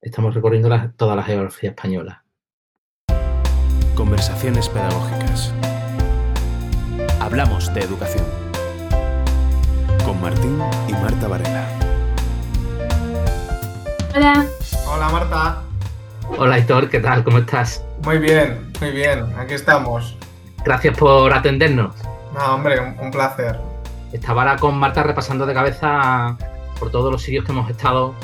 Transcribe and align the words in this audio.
Estamos 0.00 0.32
recorriendo 0.32 0.70
toda 0.96 1.16
la 1.16 1.24
geografía 1.24 1.70
española. 1.70 2.22
Conversaciones 3.96 4.68
pedagógicas. 4.68 5.52
Hablamos 7.20 7.74
de 7.74 7.80
educación. 7.80 8.24
Con 10.04 10.20
Martín 10.20 10.60
y 10.86 10.92
Marta 10.92 11.26
Varela. 11.26 11.68
Hola. 14.14 14.46
Hola 14.86 15.08
Marta. 15.08 15.62
Hola 16.28 16.58
Hitor, 16.60 16.88
¿qué 16.88 17.00
tal? 17.00 17.24
¿Cómo 17.24 17.38
estás? 17.38 17.84
Muy 18.04 18.18
bien, 18.18 18.70
muy 18.80 18.92
bien, 18.92 19.24
aquí 19.36 19.54
estamos. 19.54 20.16
Gracias 20.64 20.96
por 20.96 21.32
atendernos. 21.32 21.96
No, 22.34 22.54
hombre, 22.54 22.78
un, 22.80 23.10
placer. 23.10 23.58
Estaba 24.12 24.42
ahora 24.42 24.56
con 24.58 24.78
Marta 24.78 25.02
repasando 25.02 25.44
de 25.44 25.54
cabeza 25.54 26.36
por 26.78 26.92
todos 26.92 27.10
los 27.10 27.20
sitios 27.20 27.44
que 27.44 27.50
hemos 27.50 27.68
estado 27.68 28.14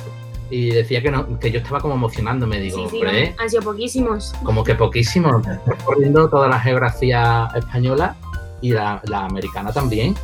y 0.50 0.70
decía 0.70 1.02
que, 1.02 1.10
no, 1.10 1.38
que 1.38 1.50
yo 1.50 1.58
estaba 1.58 1.80
como 1.80 1.94
emocionándome, 1.94 2.60
digo, 2.60 2.88
sí, 2.88 3.00
sí, 3.00 3.34
han 3.38 3.50
sido 3.50 3.62
poquísimos. 3.62 4.34
Como 4.44 4.62
que 4.62 4.74
poquísimos, 4.74 5.44
recorriendo 5.66 6.28
toda 6.28 6.48
la 6.48 6.60
geografía 6.60 7.48
española 7.54 8.16
y 8.60 8.72
la, 8.72 9.00
americana 9.12 9.72
también. 9.72 10.14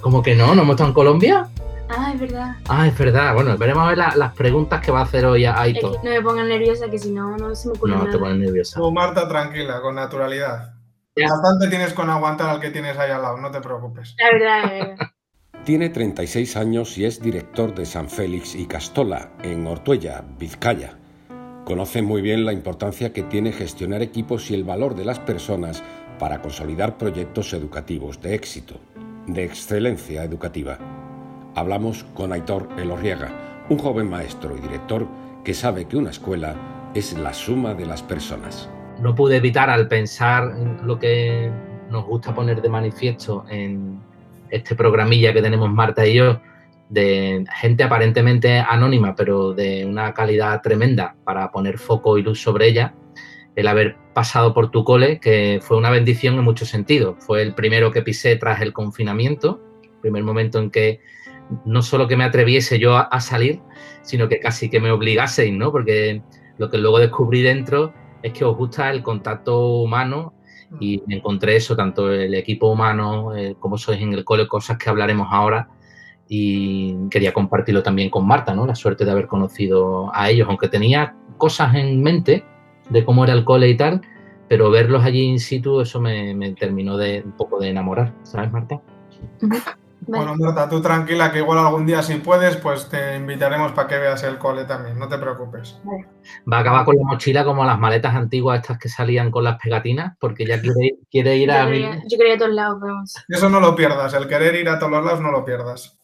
Como 0.00 0.22
que 0.22 0.34
no, 0.34 0.54
no 0.54 0.62
hemos 0.62 0.74
estado 0.74 0.88
en 0.90 0.94
Colombia. 0.94 1.48
Ah, 1.88 2.12
es 2.14 2.20
verdad. 2.20 2.56
Ah, 2.68 2.86
es 2.86 2.96
verdad. 2.96 3.34
Bueno, 3.34 3.56
veremos 3.58 3.84
a 3.84 3.88
ver 3.88 3.98
las 3.98 4.34
preguntas 4.34 4.80
que 4.80 4.92
va 4.92 5.00
a 5.00 5.02
hacer 5.02 5.24
hoy 5.26 5.44
Aito. 5.44 6.00
no 6.02 6.10
me 6.10 6.22
pongan 6.22 6.48
nerviosa, 6.48 6.88
que 6.88 6.98
si 6.98 7.10
no, 7.10 7.36
no 7.36 7.54
se 7.54 7.68
me 7.68 7.74
ocurre 7.74 7.92
No, 7.92 7.98
nada. 7.98 8.10
te 8.10 8.18
pones 8.18 8.38
nerviosa. 8.38 8.78
Tú, 8.78 8.92
Marta, 8.92 9.28
tranquila, 9.28 9.80
con 9.80 9.96
naturalidad. 9.96 10.74
Bastante 11.16 11.68
tienes 11.68 11.92
con 11.92 12.08
aguantar 12.08 12.50
al 12.50 12.60
que 12.60 12.70
tienes 12.70 12.96
ahí 12.96 13.10
al 13.10 13.22
lado, 13.22 13.36
no 13.36 13.50
te 13.50 13.60
preocupes. 13.60 14.14
La 14.18 14.30
verdad, 14.32 14.62
la 14.62 14.70
verdad. 14.70 15.09
Tiene 15.64 15.90
36 15.90 16.56
años 16.56 16.96
y 16.96 17.04
es 17.04 17.20
director 17.20 17.74
de 17.74 17.84
San 17.84 18.08
Félix 18.08 18.54
y 18.54 18.64
Castola, 18.64 19.32
en 19.42 19.66
Ortuella, 19.66 20.24
Vizcaya. 20.38 20.96
Conoce 21.66 22.00
muy 22.00 22.22
bien 22.22 22.46
la 22.46 22.54
importancia 22.54 23.12
que 23.12 23.24
tiene 23.24 23.52
gestionar 23.52 24.00
equipos 24.00 24.50
y 24.50 24.54
el 24.54 24.64
valor 24.64 24.94
de 24.94 25.04
las 25.04 25.18
personas 25.18 25.82
para 26.18 26.40
consolidar 26.40 26.96
proyectos 26.96 27.52
educativos 27.52 28.22
de 28.22 28.34
éxito, 28.34 28.80
de 29.26 29.44
excelencia 29.44 30.24
educativa. 30.24 30.78
Hablamos 31.54 32.04
con 32.14 32.32
Aitor 32.32 32.70
Elorriaga, 32.78 33.66
un 33.68 33.76
joven 33.76 34.08
maestro 34.08 34.56
y 34.56 34.60
director 34.60 35.06
que 35.44 35.52
sabe 35.52 35.84
que 35.84 35.98
una 35.98 36.10
escuela 36.10 36.54
es 36.94 37.12
la 37.18 37.34
suma 37.34 37.74
de 37.74 37.84
las 37.84 38.02
personas. 38.02 38.70
No 38.98 39.14
pude 39.14 39.36
evitar 39.36 39.68
al 39.68 39.88
pensar 39.88 40.54
en 40.58 40.86
lo 40.86 40.98
que 40.98 41.50
nos 41.90 42.06
gusta 42.06 42.34
poner 42.34 42.62
de 42.62 42.68
manifiesto 42.70 43.44
en 43.50 44.00
este 44.50 44.74
programilla 44.74 45.32
que 45.32 45.42
tenemos 45.42 45.70
Marta 45.70 46.06
y 46.06 46.14
yo, 46.14 46.40
de 46.88 47.44
gente 47.60 47.84
aparentemente 47.84 48.58
anónima, 48.58 49.14
pero 49.14 49.52
de 49.52 49.86
una 49.86 50.12
calidad 50.12 50.60
tremenda 50.60 51.14
para 51.24 51.50
poner 51.50 51.78
foco 51.78 52.18
y 52.18 52.22
luz 52.22 52.42
sobre 52.42 52.66
ella, 52.66 52.94
el 53.54 53.68
haber 53.68 53.96
pasado 54.12 54.52
por 54.52 54.70
tu 54.70 54.84
cole, 54.84 55.20
que 55.20 55.60
fue 55.62 55.76
una 55.76 55.90
bendición 55.90 56.34
en 56.34 56.44
muchos 56.44 56.68
sentidos. 56.68 57.16
Fue 57.20 57.42
el 57.42 57.54
primero 57.54 57.90
que 57.92 58.02
pisé 58.02 58.36
tras 58.36 58.60
el 58.60 58.72
confinamiento, 58.72 59.60
primer 60.00 60.24
momento 60.24 60.58
en 60.58 60.70
que 60.70 61.00
no 61.64 61.82
solo 61.82 62.08
que 62.08 62.16
me 62.16 62.24
atreviese 62.24 62.78
yo 62.78 62.96
a, 62.96 63.20
salir, 63.20 63.60
sino 64.02 64.28
que 64.28 64.40
casi 64.40 64.70
que 64.70 64.80
me 64.80 64.90
obligaseis, 64.90 65.52
¿no? 65.52 65.72
Porque 65.72 66.22
lo 66.58 66.70
que 66.70 66.78
luego 66.78 66.98
descubrí 66.98 67.42
dentro 67.42 67.92
es 68.22 68.32
que 68.32 68.44
os 68.44 68.56
gusta 68.56 68.90
el 68.90 69.02
contacto 69.02 69.82
humano 69.82 70.32
y 70.78 70.98
mm. 70.98 71.02
me 71.06 71.16
encontré 71.16 71.56
eso, 71.56 71.74
tanto 71.74 72.12
el 72.12 72.34
equipo 72.34 72.70
humano 72.70 73.34
eh, 73.34 73.56
como 73.58 73.78
sois 73.78 74.00
en 74.00 74.12
el 74.12 74.24
cole, 74.24 74.46
cosas 74.46 74.78
que 74.78 74.88
hablaremos 74.88 75.28
ahora 75.30 75.68
y 76.28 76.94
quería 77.10 77.32
compartirlo 77.32 77.82
también 77.82 78.08
con 78.08 78.26
Marta, 78.26 78.54
¿no? 78.54 78.64
La 78.66 78.76
suerte 78.76 79.04
de 79.04 79.10
haber 79.10 79.26
conocido 79.26 80.14
a 80.14 80.30
ellos, 80.30 80.46
aunque 80.48 80.68
tenía 80.68 81.16
cosas 81.38 81.74
en 81.74 82.00
mente 82.02 82.44
de 82.88 83.04
cómo 83.04 83.24
era 83.24 83.32
el 83.32 83.44
cole 83.44 83.68
y 83.68 83.76
tal, 83.76 84.00
pero 84.48 84.70
verlos 84.70 85.04
allí 85.04 85.22
in 85.22 85.40
situ, 85.40 85.80
eso 85.80 86.00
me, 86.00 86.34
me 86.34 86.52
terminó 86.52 86.96
de 86.96 87.22
un 87.24 87.32
poco 87.32 87.58
de 87.58 87.70
enamorar, 87.70 88.14
¿sabes, 88.22 88.52
Marta? 88.52 88.80
Bueno, 90.06 90.34
Marta, 90.36 90.68
tú 90.68 90.80
tranquila 90.80 91.30
que 91.30 91.38
igual 91.38 91.58
algún 91.58 91.86
día 91.86 92.02
si 92.02 92.16
puedes, 92.16 92.56
pues 92.56 92.88
te 92.88 93.16
invitaremos 93.16 93.72
para 93.72 93.86
que 93.86 93.98
veas 93.98 94.22
el 94.22 94.38
cole 94.38 94.64
también, 94.64 94.98
no 94.98 95.08
te 95.08 95.18
preocupes. 95.18 95.78
Va 96.50 96.58
a 96.58 96.60
acabar 96.60 96.84
con 96.84 96.96
la 96.96 97.04
mochila 97.04 97.44
como 97.44 97.64
las 97.64 97.78
maletas 97.78 98.14
antiguas 98.14 98.60
estas 98.60 98.78
que 98.78 98.88
salían 98.88 99.30
con 99.30 99.44
las 99.44 99.58
pegatinas, 99.62 100.16
porque 100.18 100.46
ya 100.46 100.60
quiere, 100.60 100.96
quiere 101.10 101.36
ir 101.36 101.50
a... 101.50 101.66
Yo 101.66 102.18
quería 102.18 102.34
ir 102.34 102.34
a 102.34 102.38
todos 102.38 102.54
lados, 102.54 102.80
vamos. 102.80 103.14
Eso 103.28 103.50
no 103.50 103.60
lo 103.60 103.76
pierdas, 103.76 104.14
el 104.14 104.26
querer 104.26 104.54
ir 104.54 104.68
a 104.68 104.78
todos 104.78 104.92
los 104.92 105.04
lados 105.04 105.20
no 105.20 105.30
lo 105.30 105.44
pierdas. 105.44 105.98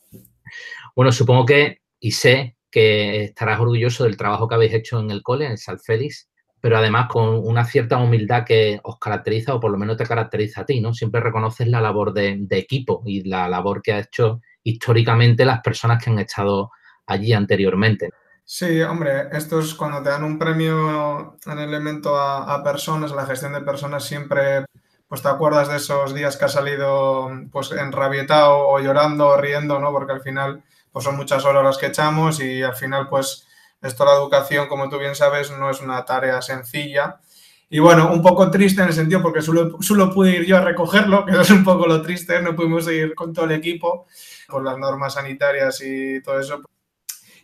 Bueno, 0.95 1.11
supongo 1.13 1.47
que, 1.47 1.81
y 1.99 2.13
sé 2.13 2.57
que 2.71 3.25
estarás 3.25 3.61
orgulloso 3.61 4.05
del 4.05 4.17
trabajo 4.17 4.47
que 4.47 4.55
habéis 4.55 4.75
hecho 4.75 5.01
en 5.01 5.11
el 5.11 5.23
cole, 5.23 5.47
en 5.47 5.53
el 5.53 5.59
Sal 5.59 5.79
Félix, 5.79 6.29
pero 6.67 6.79
además 6.79 7.07
con 7.09 7.29
una 7.47 7.65
cierta 7.65 7.97
humildad 7.97 8.45
que 8.45 8.81
os 8.83 8.99
caracteriza 8.99 9.55
o 9.55 9.61
por 9.61 9.71
lo 9.71 9.79
menos 9.79 9.97
te 9.97 10.05
caracteriza 10.05 10.63
a 10.63 10.67
ti, 10.67 10.81
¿no? 10.81 10.93
Siempre 10.93 11.21
reconoces 11.21 11.69
la 11.69 11.81
labor 11.81 12.13
de, 12.13 12.45
equipo 12.51 13.05
y 13.07 13.23
la 13.23 13.47
labor 13.47 13.81
que 13.81 13.93
ha 13.93 14.01
hecho 14.01 14.41
históricamente 14.65 15.45
las 15.45 15.61
personas 15.61 16.03
que 16.03 16.11
han 16.11 16.19
estado 16.19 16.73
allí 17.07 17.33
anteriormente. 17.33 18.11
Sí, 18.45 18.83
hombre, 18.83 19.29
esto 19.31 19.61
es 19.61 19.75
cuando 19.75 20.03
te 20.03 20.09
dan 20.09 20.25
un 20.25 20.41
premio 20.41 21.37
en 21.47 21.59
elemento 21.61 22.17
a, 22.19 22.53
a 22.53 22.65
personas, 22.65 23.13
la 23.13 23.27
gestión 23.27 23.53
de 23.53 23.61
personas, 23.61 24.05
siempre 24.05 24.65
pues 25.07 25.23
te 25.23 25.29
acuerdas 25.29 25.69
de 25.69 25.77
esos 25.77 26.13
días 26.15 26.37
que 26.37 26.47
has 26.47 26.53
salido 26.53 27.31
pues 27.53 27.71
enrabietado 27.71 28.67
o 28.67 28.81
llorando 28.81 29.29
o 29.29 29.37
riendo, 29.37 29.79
¿no? 29.79 29.93
Porque 29.93 30.15
al 30.15 30.21
final 30.21 30.65
pues 30.91 31.05
son 31.05 31.17
muchas 31.17 31.45
horas 31.45 31.63
las 31.63 31.79
que 31.79 31.87
echamos 31.87 32.41
y 32.41 32.65
al 32.65 32.75
final 32.75 33.09
pues 33.09 33.46
esto 33.83 34.05
la 34.05 34.15
educación, 34.15 34.69
como 34.69 34.89
tú 34.89 34.99
bien 34.99 35.15
sabes, 35.15 35.51
no 35.51 35.71
es 35.71 35.81
una 35.81 36.05
tarea 36.05 36.41
sencilla. 36.43 37.21
Y 37.69 37.81
bueno, 37.81 38.13
un 38.13 38.23
poco 38.23 38.51
triste 38.51 38.83
en 38.83 38.89
el 38.89 38.95
sentido 38.95 39.23
porque 39.23 39.43
solo, 39.43 39.77
solo 39.81 40.13
pude 40.13 40.37
ir 40.37 40.47
yo 40.47 40.57
a 40.57 40.61
recogerlo, 40.61 41.25
que 41.27 41.33
es 41.41 41.51
un 41.51 41.65
poco 41.65 41.87
lo 41.87 42.03
triste, 42.03 42.41
no 42.41 42.55
pudimos 42.55 42.89
ir 42.89 43.15
con 43.15 43.33
todo 43.33 43.45
el 43.47 43.53
equipo 43.53 44.07
por 44.49 44.65
las 44.65 44.79
normas 44.79 45.15
sanitarias 45.15 45.81
y 45.85 46.23
todo 46.23 46.41
eso. 46.41 46.63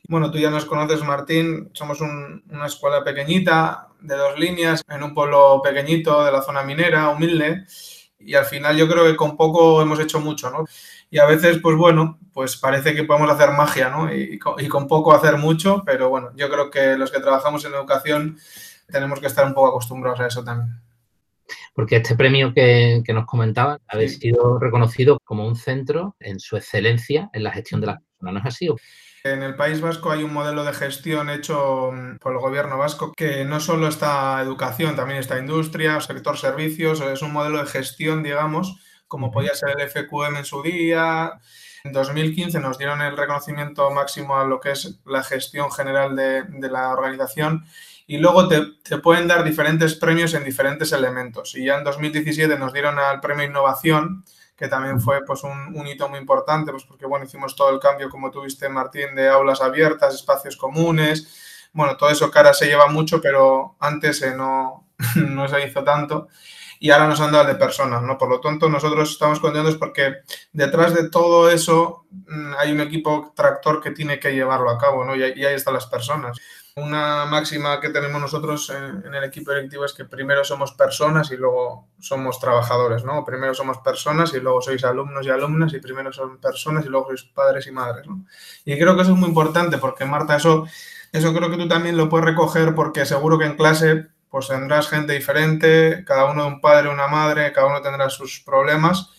Bueno, 0.09 0.31
tú 0.31 0.39
ya 0.39 0.51
nos 0.51 0.65
conoces, 0.65 1.03
Martín, 1.03 1.71
somos 1.73 2.01
una 2.01 2.67
escuela 2.67 3.05
pequeñita, 3.05 3.89
de 4.01 4.17
dos 4.17 4.39
líneas, 4.39 4.83
en 4.89 5.03
un 5.03 5.15
pueblo 5.15 5.61
pequeñito 5.63 6.25
de 6.25 6.33
la 6.33 6.43
zona 6.43 6.63
minera, 6.63 7.09
humilde, 7.09 7.65
y 8.25 8.35
al 8.35 8.45
final 8.45 8.77
yo 8.77 8.89
creo 8.89 9.05
que 9.05 9.17
con 9.17 9.37
poco 9.37 9.83
hemos 9.83 10.01
hecho 10.01 10.21
mucho, 10.21 10.51
¿no? 10.51 10.65
y 11.13 11.19
a 11.19 11.27
veces, 11.27 11.59
pues 11.59 11.77
bueno, 11.77 12.19
pues 12.33 12.57
parece 12.57 12.95
que 12.95 13.05
podemos 13.05 13.31
hacer 13.31 13.51
magia, 13.51 13.91
¿no? 13.91 14.13
Y, 14.13 14.39
con 14.39 14.89
poco 14.89 15.13
hacer 15.13 15.37
mucho, 15.37 15.83
pero 15.85 16.09
bueno, 16.09 16.31
yo 16.35 16.49
creo 16.49 16.71
que 16.71 16.97
los 16.97 17.11
que 17.11 17.21
trabajamos 17.21 17.63
en 17.67 17.75
educación 17.75 18.39
tenemos 18.91 19.21
que 19.21 19.27
estar 19.27 19.45
un 19.45 19.53
poco 19.53 19.69
acostumbrados 19.69 20.21
a 20.21 20.29
eso 20.29 20.43
también. 20.43 20.81
Porque 21.75 21.97
este 21.97 22.17
premio 22.17 22.55
que, 22.55 23.03
nos 23.13 23.27
comentaba 23.27 23.79
habéis 23.89 24.17
sido 24.21 24.59
reconocido 24.59 25.19
como 25.23 25.47
un 25.47 25.55
centro 25.55 26.17
en 26.19 26.41
su 26.41 26.57
excelencia 26.57 27.29
en 27.35 27.43
la 27.43 27.51
gestión 27.51 27.83
de 27.83 27.89
las 27.89 27.99
personas, 28.01 28.33
¿no 28.33 28.41
es 28.41 28.47
así? 28.47 28.69
En 29.25 29.45
el 29.45 29.55
País 29.55 29.81
Vasco 29.81 30.11
hay 30.11 30.25
un 30.25 30.33
modelo 30.33 30.65
de 30.65 30.73
gestión 30.73 31.31
hecho 31.31 31.93
mm, 31.93 32.17
por 32.19 32.33
el 32.33 32.39
gobierno 32.39 32.77
vasco 32.77 33.13
que 33.13 33.45
no 33.45 33.61
solo 33.61 33.87
está 33.87 34.41
educación, 34.43 34.97
también 34.97 35.21
está 35.21 35.39
industria, 35.39 36.01
sector 36.01 36.37
servicios, 36.37 37.01
es 37.01 37.23
un 37.23 37.33
modelo 37.33 37.59
de 37.59 37.67
gestión, 37.67 38.25
digamos, 38.25 38.81
como 39.07 39.31
podía 39.31 39.55
ser 39.55 39.77
el 39.79 39.89
FQM 39.89 40.39
en 40.39 40.45
su 40.45 40.63
día. 40.63 41.39
En 41.85 41.93
2015 41.93 42.59
nos 42.59 42.79
dieron 42.79 43.01
el 43.01 43.17
reconocimiento 43.17 43.89
máximo 43.93 44.37
a 44.37 44.45
lo 44.45 44.59
que 44.59 44.73
es 44.73 45.01
la 45.07 45.23
gestión 45.23 45.71
general 45.71 46.17
de, 46.17 46.45
la 46.69 46.91
organización 46.91 47.65
y 48.09 48.19
luego 48.19 48.49
te, 48.49 48.99
pueden 48.99 49.29
dar 49.29 49.45
diferentes 49.45 49.95
premios 49.95 50.35
en 50.35 50.45
diferentes 50.45 50.91
elementos. 50.91 51.55
Y 51.55 51.67
ya 51.67 51.79
en 51.79 51.85
2017 51.85 52.59
nos 52.59 52.73
dieron 52.73 52.99
al 52.99 53.21
premio 53.21 53.45
Innovación, 53.45 54.25
que 54.63 54.69
también 54.69 55.01
fue 55.01 55.25
pues, 55.25 55.43
un, 55.43 55.85
hito 55.89 56.09
muy 56.09 56.21
importante, 56.21 56.71
pues 56.71 56.85
porque 56.85 57.05
bueno, 57.05 57.25
hicimos 57.25 57.57
todo 57.57 57.71
el 57.71 57.81
cambio, 57.81 58.09
como 58.09 58.31
tuviste, 58.31 58.69
Martín, 58.69 59.13
de 59.17 59.29
aulas 59.29 59.61
abiertas, 59.61 60.15
espacios 60.15 60.57
comunes. 60.57 61.67
Bueno, 61.73 61.97
todo 61.97 62.11
eso 62.11 62.31
cara 62.31 62.55
se 62.55 62.67
lleva 62.67 62.87
mucho, 62.87 63.21
pero 63.21 63.75
antes 63.81 64.23
eh, 64.23 64.37
no, 64.37 64.87
no 65.17 65.49
se 65.49 65.67
hizo 65.67 65.83
tanto 65.83 66.29
y 66.79 66.91
ahora 66.91 67.09
nos 67.09 67.21
han 67.21 67.33
dado 67.33 67.47
de 67.47 67.57
personas, 67.57 68.05
¿no? 68.05 68.17
Por 68.17 68.29
lo 68.29 68.41
tanto, 68.41 68.69
nosotros 68.69 69.11
estamos 69.11 69.41
contentos 69.41 69.77
porque 69.77 70.19
detrás 70.53 70.95
de 70.95 71.11
todo 71.11 71.51
eso 71.51 72.07
mm, 72.11 72.53
hay 72.57 72.71
un 72.71 72.83
equipo 72.83 73.33
tractor 73.35 73.83
que 73.83 73.91
tiene 73.91 74.21
que 74.21 74.33
llevarlo 74.33 74.71
a 74.71 74.79
cabo, 74.79 75.05
¿no? 75.05 75.17
Y, 75.17 75.25
ahí 75.25 75.55
están 75.55 75.75
las 75.75 75.87
personas. 75.87 76.39
Una 76.75 77.27
máxima 77.27 77.81
que 77.81 77.91
tenemos 77.91 78.19
nosotros 78.19 78.71
en, 78.71 79.15
el 79.15 79.25
equipo 79.25 79.51
directivo 79.51 79.85
es 79.85 79.93
que 79.93 80.07
primero 80.07 80.43
somos 80.43 80.73
personas 80.73 81.31
y 81.31 81.37
luego 81.37 81.89
somos 82.01 82.41
trabajadores, 82.41 83.05
¿no? 83.05 83.25
Primero 83.27 83.53
somos 83.53 83.79
personas 83.79 84.33
y 84.33 84.41
luego 84.41 84.63
sois 84.63 84.83
alumnos 84.85 85.27
y 85.27 85.31
alumnas 85.31 85.75
y 85.75 85.81
primero 85.81 86.13
son 86.13 86.39
personas 86.39 86.87
y 86.87 86.89
luego 86.89 87.09
sois 87.09 87.25
padres 87.25 87.67
y 87.67 87.73
madres, 87.73 88.07
¿no? 88.07 88.25
Y 88.65 88.79
creo 88.79 88.97
que 88.97 89.03
eso 89.03 89.13
es 89.13 89.19
muy 89.19 89.29
importante 89.29 89.77
porque, 89.77 90.07
Marta, 90.07 90.37
eso, 90.37 90.67
eso 91.13 91.35
creo 91.35 91.51
que 91.51 91.59
tú 91.59 91.69
también 91.69 91.99
lo 91.99 92.09
puedes 92.09 92.25
recoger 92.25 92.75
porque 92.75 93.05
seguro 93.05 93.39
que 93.39 93.45
en 93.45 93.57
clase 93.57 94.09
pues 94.33 94.49
tendrás 94.49 94.89
gente 94.89 95.13
diferente, 95.13 96.05
cada 96.07 96.25
uno 96.25 96.47
un 96.47 96.63
padre, 96.63 96.89
una 96.89 97.07
madre, 97.07 97.53
cada 97.53 97.67
uno 97.67 97.83
tendrá 97.83 98.09
sus 98.09 98.41
problemas. 98.41 99.11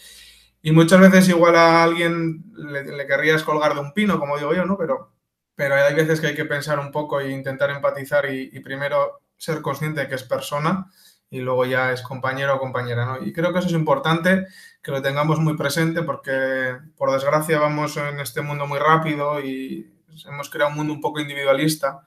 Y 0.64 0.72
muchas 0.72 1.00
veces 1.00 1.30
igual 1.30 1.56
a 1.56 1.84
alguien 1.84 2.46
le, 2.56 3.06
querrías 3.06 3.44
colgar 3.44 3.76
de 3.76 3.82
un 3.82 3.94
pino, 3.94 4.20
como 4.20 4.38
digo 4.38 4.56
yo, 4.56 4.66
¿no? 4.66 4.76
Pero 4.76 5.12
pero 5.56 5.76
hay 5.76 5.94
veces 5.94 6.20
que 6.20 6.28
hay 6.28 6.36
que 6.36 6.46
pensar 6.46 6.80
un 6.80 6.92
poco 6.92 7.20
e 7.20 7.32
intentar 7.32 7.70
empatizar 7.70 8.26
y, 8.32 8.50
y 8.52 8.60
primero 8.60 9.22
ser 9.38 9.62
consciente 9.62 10.02
de 10.02 10.08
que 10.08 10.16
es 10.16 10.24
persona 10.24 10.92
y 11.30 11.40
luego 11.40 11.66
ya 11.66 11.92
es 11.92 12.02
compañero 12.02 12.56
o 12.56 12.60
compañera, 12.60 13.06
¿no? 13.06 13.26
Y 13.26 13.34
creo 13.34 13.52
que 13.52 13.60
eso 13.60 13.68
es 13.68 13.74
importante 13.74 14.46
que 14.82 14.92
lo 14.92 15.02
tengamos 15.02 15.40
muy 15.40 15.58
presente 15.58 16.04
porque, 16.04 16.78
por 16.96 17.12
desgracia, 17.12 17.60
vamos 17.60 17.98
en 17.98 18.20
este 18.20 18.42
mundo 18.42 18.68
muy 18.68 18.80
rápido 18.80 19.40
y 19.42 19.92
hemos 20.28 20.50
creado 20.50 20.72
un 20.72 20.78
mundo 20.78 20.94
un 20.94 21.02
poco 21.02 21.20
individualista 21.20 22.06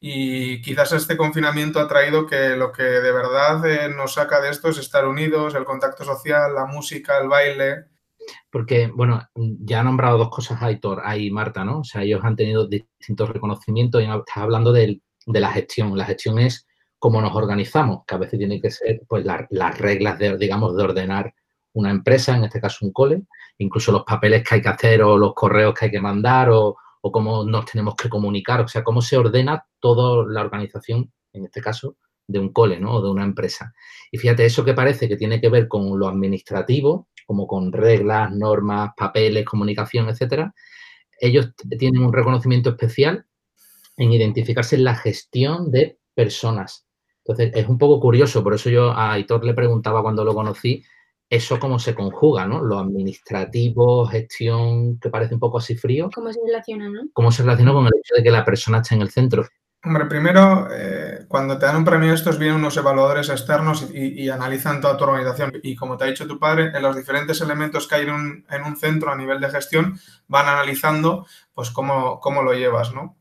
y 0.00 0.62
quizás 0.62 0.92
este 0.92 1.16
confinamiento 1.16 1.80
ha 1.80 1.88
traído 1.88 2.26
que 2.26 2.50
lo 2.56 2.70
que 2.72 2.82
de 2.82 3.12
verdad 3.12 3.64
eh, 3.66 3.88
nos 3.88 4.14
saca 4.14 4.40
de 4.40 4.50
esto 4.50 4.68
es 4.68 4.78
estar 4.78 5.06
unidos, 5.06 5.54
el 5.54 5.64
contacto 5.64 6.04
social, 6.04 6.54
la 6.54 6.66
música, 6.66 7.18
el 7.18 7.28
baile. 7.28 7.86
Porque, 8.50 8.90
bueno, 8.94 9.22
ya 9.34 9.80
ha 9.80 9.84
nombrado 9.84 10.18
dos 10.18 10.30
cosas 10.30 10.62
Aitor, 10.62 11.02
ahí 11.04 11.30
Marta, 11.30 11.64
¿no? 11.64 11.80
O 11.80 11.84
sea, 11.84 12.02
ellos 12.02 12.20
han 12.22 12.36
tenido 12.36 12.66
distintos 12.66 13.28
reconocimientos 13.28 14.02
y 14.02 14.04
estás 14.04 14.36
hablando 14.36 14.72
de, 14.72 15.00
de 15.26 15.40
la 15.40 15.50
gestión. 15.50 15.96
La 15.96 16.04
gestión 16.04 16.38
es 16.38 16.66
cómo 16.98 17.20
nos 17.20 17.34
organizamos, 17.34 18.04
que 18.06 18.14
a 18.14 18.18
veces 18.18 18.38
tiene 18.38 18.60
que 18.60 18.70
ser 18.70 19.02
pues 19.08 19.24
las 19.24 19.78
reglas 19.78 20.18
de, 20.18 20.36
digamos, 20.36 20.76
de 20.76 20.82
ordenar 20.82 21.34
una 21.74 21.90
empresa, 21.90 22.36
en 22.36 22.44
este 22.44 22.60
caso 22.60 22.84
un 22.84 22.92
cole, 22.92 23.22
incluso 23.58 23.92
los 23.92 24.02
papeles 24.02 24.42
que 24.42 24.56
hay 24.56 24.62
que 24.62 24.68
hacer 24.68 25.02
o 25.02 25.16
los 25.16 25.34
correos 25.34 25.74
que 25.74 25.86
hay 25.86 25.90
que 25.90 26.00
mandar 26.00 26.50
o, 26.50 26.76
o 27.00 27.12
cómo 27.12 27.44
nos 27.44 27.66
tenemos 27.66 27.94
que 27.94 28.08
comunicar, 28.08 28.60
o 28.60 28.68
sea, 28.68 28.82
cómo 28.82 29.00
se 29.00 29.16
ordena 29.16 29.64
toda 29.78 30.26
la 30.28 30.40
organización, 30.40 31.12
en 31.32 31.44
este 31.44 31.60
caso, 31.60 31.96
de 32.26 32.38
un 32.38 32.52
cole, 32.52 32.78
¿no? 32.78 32.94
O 32.94 33.02
de 33.02 33.10
una 33.10 33.24
empresa. 33.24 33.72
Y 34.10 34.18
fíjate, 34.18 34.44
eso 34.44 34.64
que 34.64 34.74
parece 34.74 35.08
que 35.08 35.16
tiene 35.16 35.40
que 35.40 35.48
ver 35.48 35.68
con 35.68 35.98
lo 35.98 36.08
administrativo, 36.08 37.07
como 37.28 37.46
con 37.46 37.70
reglas, 37.72 38.32
normas, 38.32 38.92
papeles, 38.96 39.44
comunicación, 39.44 40.08
etcétera, 40.08 40.54
ellos 41.20 41.50
tienen 41.78 42.02
un 42.02 42.12
reconocimiento 42.12 42.70
especial 42.70 43.26
en 43.98 44.12
identificarse 44.12 44.76
en 44.76 44.84
la 44.84 44.94
gestión 44.94 45.70
de 45.70 45.98
personas. 46.14 46.86
Entonces, 47.18 47.52
es 47.54 47.68
un 47.68 47.76
poco 47.76 48.00
curioso, 48.00 48.42
por 48.42 48.54
eso 48.54 48.70
yo 48.70 48.92
a 48.92 49.12
Aitor 49.12 49.44
le 49.44 49.52
preguntaba 49.52 50.00
cuando 50.00 50.24
lo 50.24 50.34
conocí, 50.34 50.82
eso 51.28 51.60
cómo 51.60 51.78
se 51.78 51.94
conjuga, 51.94 52.46
¿no? 52.46 52.62
Lo 52.62 52.78
administrativo, 52.78 54.06
gestión, 54.06 54.98
que 54.98 55.10
parece 55.10 55.34
un 55.34 55.40
poco 55.40 55.58
así 55.58 55.76
frío. 55.76 56.08
¿Cómo 56.14 56.32
se 56.32 56.40
relaciona, 56.46 56.88
no? 56.88 57.02
¿Cómo 57.12 57.30
se 57.30 57.42
relaciona 57.42 57.74
con 57.74 57.84
el 57.84 57.92
hecho 57.94 58.14
de 58.16 58.22
que 58.22 58.30
la 58.30 58.46
persona 58.46 58.78
esté 58.78 58.94
en 58.94 59.02
el 59.02 59.10
centro? 59.10 59.46
Hombre, 59.84 60.06
primero, 60.06 60.68
eh, 60.72 61.24
cuando 61.28 61.56
te 61.56 61.66
dan 61.66 61.76
un 61.76 61.84
premio 61.84 62.12
estos, 62.12 62.36
vienen 62.36 62.56
unos 62.56 62.76
evaluadores 62.76 63.28
externos 63.28 63.86
y, 63.94 64.28
analizan 64.28 64.80
toda 64.80 64.96
tu 64.96 65.04
organización. 65.04 65.52
Y 65.62 65.76
como 65.76 65.96
te 65.96 66.04
ha 66.04 66.08
dicho 66.08 66.26
tu 66.26 66.38
padre, 66.38 66.72
en 66.74 66.82
los 66.82 66.96
diferentes 66.96 67.40
elementos 67.40 67.86
que 67.86 67.94
hay 67.94 68.02
en 68.02 68.10
un, 68.10 68.46
en 68.50 68.64
un 68.64 68.76
centro 68.76 69.12
a 69.12 69.16
nivel 69.16 69.40
de 69.40 69.50
gestión, 69.50 69.98
van 70.26 70.48
analizando 70.48 71.26
pues 71.54 71.70
cómo, 71.70 72.18
cómo 72.20 72.42
lo 72.42 72.54
llevas, 72.54 72.92
¿no? 72.92 73.16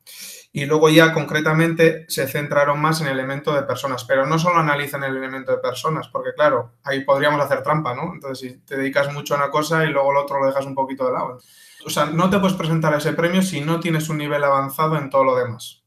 y 0.57 0.65
luego 0.65 0.89
ya 0.89 1.13
concretamente 1.13 2.05
se 2.07 2.27
centraron 2.27 2.79
más 2.81 2.99
en 3.01 3.05
el 3.07 3.13
elemento 3.13 3.53
de 3.53 3.61
personas, 3.61 4.03
pero 4.05 4.25
no 4.25 4.39
solo 4.39 4.57
analizan 4.57 5.03
el 5.03 5.15
elemento 5.15 5.51
de 5.51 5.59
personas, 5.59 6.07
porque 6.07 6.33
claro, 6.33 6.71
ahí 6.83 7.03
podríamos 7.03 7.39
hacer 7.39 7.61
trampa, 7.61 7.93
¿no? 7.93 8.11
Entonces, 8.11 8.39
si 8.39 8.57
te 8.61 8.75
dedicas 8.75 9.13
mucho 9.13 9.35
a 9.35 9.37
una 9.37 9.51
cosa 9.51 9.85
y 9.85 9.89
luego 9.89 10.11
lo 10.11 10.23
otro 10.23 10.39
lo 10.39 10.47
dejas 10.47 10.65
un 10.65 10.73
poquito 10.73 11.05
de 11.05 11.13
lado. 11.13 11.37
O 11.85 11.91
sea, 11.91 12.07
no 12.07 12.31
te 12.31 12.39
puedes 12.39 12.57
presentar 12.57 12.91
ese 12.95 13.13
premio 13.13 13.43
si 13.43 13.61
no 13.61 13.79
tienes 13.79 14.09
un 14.09 14.17
nivel 14.17 14.43
avanzado 14.43 14.97
en 14.97 15.11
todo 15.11 15.25
lo 15.25 15.35
demás. 15.35 15.83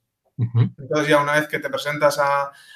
Entonces 0.78 1.08
ya 1.08 1.22
una 1.22 1.32
vez 1.32 1.48
que 1.48 1.58
te 1.58 1.69
presentas 1.69 2.20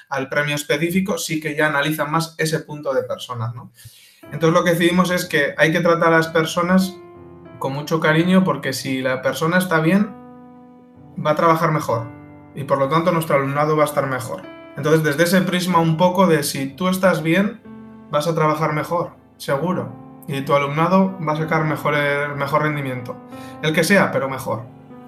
al 0.09 0.29
premio 0.29 0.55
específico, 0.55 1.17
sí 1.17 1.39
que 1.39 1.55
ya 1.55 1.67
analizan 1.67 2.11
más 2.11 2.35
ese 2.37 2.59
punto 2.59 2.93
de 2.93 3.03
personas, 3.03 3.53
¿no? 3.55 3.71
Entonces 4.23 4.53
lo 4.53 4.63
que 4.63 4.71
decidimos 4.71 5.11
es 5.11 5.25
que 5.25 5.53
hay 5.57 5.71
que 5.71 5.81
tratar 5.81 6.13
a 6.13 6.17
las 6.17 6.27
personas 6.27 6.95
con 7.59 7.73
mucho 7.73 7.99
cariño 7.99 8.43
porque 8.43 8.73
si 8.73 9.01
la 9.01 9.21
persona 9.21 9.57
está 9.57 9.79
bien, 9.79 10.13
va 11.23 11.31
a 11.31 11.35
trabajar 11.35 11.71
mejor 11.71 12.07
y 12.55 12.63
por 12.63 12.77
lo 12.77 12.89
tanto 12.89 13.11
nuestro 13.11 13.35
alumnado 13.35 13.75
va 13.75 13.83
a 13.83 13.87
estar 13.87 14.07
mejor. 14.07 14.41
Entonces, 14.77 15.03
desde 15.03 15.23
ese 15.23 15.41
prisma 15.41 15.79
un 15.79 15.97
poco 15.97 16.27
de 16.27 16.43
si 16.43 16.67
tú 16.67 16.87
estás 16.87 17.21
bien, 17.21 17.61
vas 18.11 18.27
a 18.27 18.35
trabajar 18.35 18.73
mejor, 18.73 19.11
seguro. 19.37 19.93
Y 20.27 20.41
tu 20.41 20.53
alumnado 20.53 21.17
va 21.25 21.33
a 21.33 21.37
sacar 21.37 21.65
mejor, 21.65 21.95
mejor 22.35 22.63
rendimiento. 22.63 23.15
El 23.61 23.73
que 23.73 23.83
sea, 23.83 24.11
pero 24.11 24.27
mejor. 24.27 24.63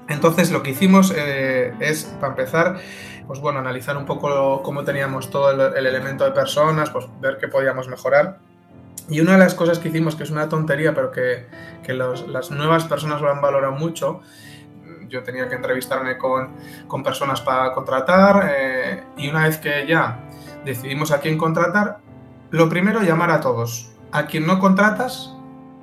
Entonces, 0.09 0.51
lo 0.51 0.63
que 0.63 0.71
hicimos 0.71 1.13
eh, 1.15 1.73
es, 1.79 2.05
para 2.19 2.29
empezar, 2.29 2.79
pues 3.27 3.39
bueno, 3.39 3.59
analizar 3.59 3.97
un 3.97 4.05
poco 4.05 4.61
cómo 4.63 4.83
teníamos 4.83 5.29
todo 5.29 5.51
el, 5.51 5.75
el, 5.75 5.85
elemento 5.85 6.23
de 6.23 6.31
personas, 6.31 6.89
pues 6.89 7.05
ver 7.19 7.37
qué 7.37 7.47
podíamos 7.47 7.87
mejorar. 7.87 8.39
Y 9.09 9.21
una 9.21 9.33
de 9.33 9.39
las 9.39 9.53
cosas 9.53 9.79
que 9.79 9.89
hicimos, 9.89 10.15
que 10.15 10.23
es 10.23 10.31
una 10.31 10.49
tontería, 10.49 10.93
pero 10.93 11.11
que, 11.11 11.47
que 11.83 11.93
las 11.93 12.51
nuevas 12.51 12.85
personas 12.85 13.21
lo 13.21 13.31
han 13.31 13.41
valorado 13.41 13.73
mucho, 13.73 14.21
yo 15.09 15.23
tenía 15.23 15.47
que 15.47 15.55
entrevistarme 15.55 16.17
con, 16.17 16.55
con 16.87 17.03
personas 17.03 17.41
para 17.41 17.71
contratar 17.71 18.51
eh, 18.51 19.03
y 19.17 19.29
una 19.29 19.43
vez 19.43 19.57
que 19.57 19.85
ya 19.87 20.19
decidimos 20.65 21.11
a 21.11 21.19
quién 21.19 21.37
contratar, 21.37 21.99
lo 22.49 22.69
primero 22.69 23.01
llamar 23.01 23.31
a 23.31 23.39
todos, 23.39 23.91
a 24.11 24.25
quien 24.25 24.45
no 24.45 24.59
contratas 24.59 25.33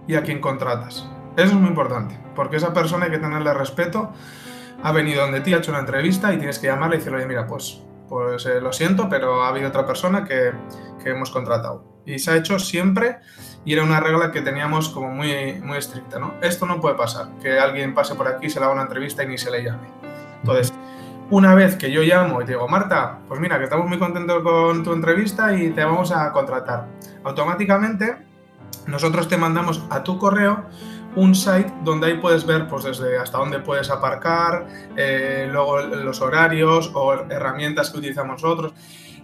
y 0.07 0.15
a 0.15 0.23
quien 0.23 0.41
contratas. 0.41 1.09
Eso 1.37 1.49
es 1.49 1.55
muy 1.55 1.69
importante, 1.69 2.19
porque 2.35 2.57
esa 2.57 2.73
persona 2.73 3.07
hay 3.07 3.11
que 3.11 3.19
tenerle 3.19 3.53
respeto, 3.55 4.13
ha 4.83 4.93
venido 4.93 5.23
donde 5.23 5.41
ti, 5.41 5.55
ha 5.55 5.59
hecho 5.59 5.71
una 5.73 5.81
entrevista 5.81 6.33
y 6.33 6.39
tienes 6.39 6.59
que 6.59 6.69
llamarle 6.69 6.97
y 6.97 6.99
decirle, 6.99 7.19
oye, 7.19 7.27
mira, 7.27 7.47
pues, 7.47 7.83
pues 8.09 8.47
eh, 8.47 8.61
lo 8.61 8.73
siento, 8.73 9.09
pero 9.09 9.43
ha 9.43 9.49
habido 9.49 9.69
otra 9.69 9.87
persona 9.87 10.25
que, 10.25 10.53
que 11.03 11.11
hemos 11.11 11.31
contratado. 11.31 12.03
Y 12.07 12.19
se 12.19 12.31
ha 12.31 12.37
hecho 12.37 12.59
siempre 12.59 13.19
y 13.65 13.73
era 13.73 13.83
una 13.83 13.99
regla 13.99 14.31
que 14.31 14.43
teníamos 14.43 14.91
como 14.91 15.09
muy, 15.11 15.55
muy 15.63 15.79
estricta, 15.79 16.19
¿no? 16.19 16.35
Esto 16.43 16.67
no 16.67 16.81
puede 16.81 16.97
pasar, 16.97 17.29
que 17.41 17.59
alguien 17.59 17.95
pase 17.95 18.15
por 18.15 18.29
aquí, 18.29 18.51
se 18.51 18.61
le 18.61 18.67
haga 18.67 18.75
una 18.75 18.83
entrevista 18.83 19.25
y 19.25 19.27
ni 19.27 19.39
se 19.39 19.51
le 19.51 19.65
llame. 19.65 19.89
Entonces, 20.43 20.75
una 21.31 21.55
vez 21.55 21.77
que 21.77 21.91
yo 21.91 22.03
llamo 22.03 22.43
y 22.43 22.45
digo, 22.45 22.69
Marta, 22.69 23.21
pues 23.27 23.41
mira, 23.41 23.57
que 23.59 23.65
estamos 23.65 23.89
muy 23.89 23.99
contentos 23.99 24.43
con 24.43 24.85
tu 24.85 24.93
entrevista 24.93 25.57
y 25.57 25.71
te 25.71 25.83
vamos 25.83 26.13
a 26.13 26.31
contratar. 26.33 26.87
Automáticamente, 27.25 28.19
nosotros 28.87 29.29
te 29.29 29.39
mandamos 29.39 29.83
a 29.89 30.03
tu 30.03 30.19
correo 30.19 30.65
un 31.17 31.35
site 31.35 31.73
donde 31.83 32.09
ahí 32.09 32.19
puedes 32.19 32.45
ver 32.45 32.67
pues 32.69 32.85
desde 32.85 33.19
hasta 33.19 33.39
dónde 33.39 33.61
puedes 33.61 33.91
aparcar, 33.91 34.67
eh, 34.97 35.49
luego 35.51 35.81
los 35.81 36.21
horarios 36.21 36.91
o 36.95 37.15
herramientas 37.31 37.91
que 37.91 37.99
utilizamos 37.99 38.43
nosotros. 38.43 38.75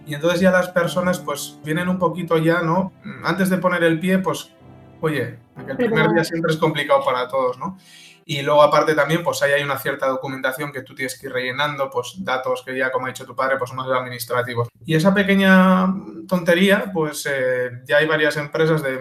Y 0.05 0.13
entonces 0.15 0.39
ya 0.39 0.51
las 0.51 0.69
personas 0.69 1.19
pues 1.19 1.59
vienen 1.63 1.87
un 1.87 1.99
poquito 1.99 2.37
ya, 2.37 2.61
¿no? 2.61 2.91
Antes 3.23 3.49
de 3.49 3.57
poner 3.57 3.83
el 3.83 3.99
pie, 3.99 4.17
pues, 4.19 4.51
oye, 4.99 5.37
el 5.67 5.77
primer 5.77 6.11
día 6.11 6.23
siempre 6.23 6.51
es 6.51 6.57
complicado 6.57 7.03
para 7.05 7.27
todos, 7.27 7.57
¿no? 7.59 7.77
Y 8.25 8.41
luego 8.43 8.61
aparte 8.63 8.95
también, 8.95 9.23
pues 9.23 9.41
ahí 9.41 9.51
hay 9.51 9.63
una 9.63 9.77
cierta 9.77 10.07
documentación 10.07 10.71
que 10.71 10.83
tú 10.83 10.95
tienes 10.95 11.19
que 11.19 11.27
ir 11.27 11.33
rellenando, 11.33 11.89
pues 11.89 12.13
datos 12.19 12.63
que 12.63 12.77
ya, 12.77 12.91
como 12.91 13.05
ha 13.05 13.09
dicho 13.09 13.25
tu 13.25 13.35
padre, 13.35 13.57
pues 13.57 13.73
más 13.73 13.87
administrativos. 13.87 14.69
Y 14.85 14.95
esa 14.95 15.13
pequeña 15.13 15.93
tontería, 16.27 16.91
pues 16.93 17.27
eh, 17.29 17.81
ya 17.85 17.97
hay 17.97 18.07
varias 18.07 18.37
empresas 18.37 18.81
de 18.83 18.99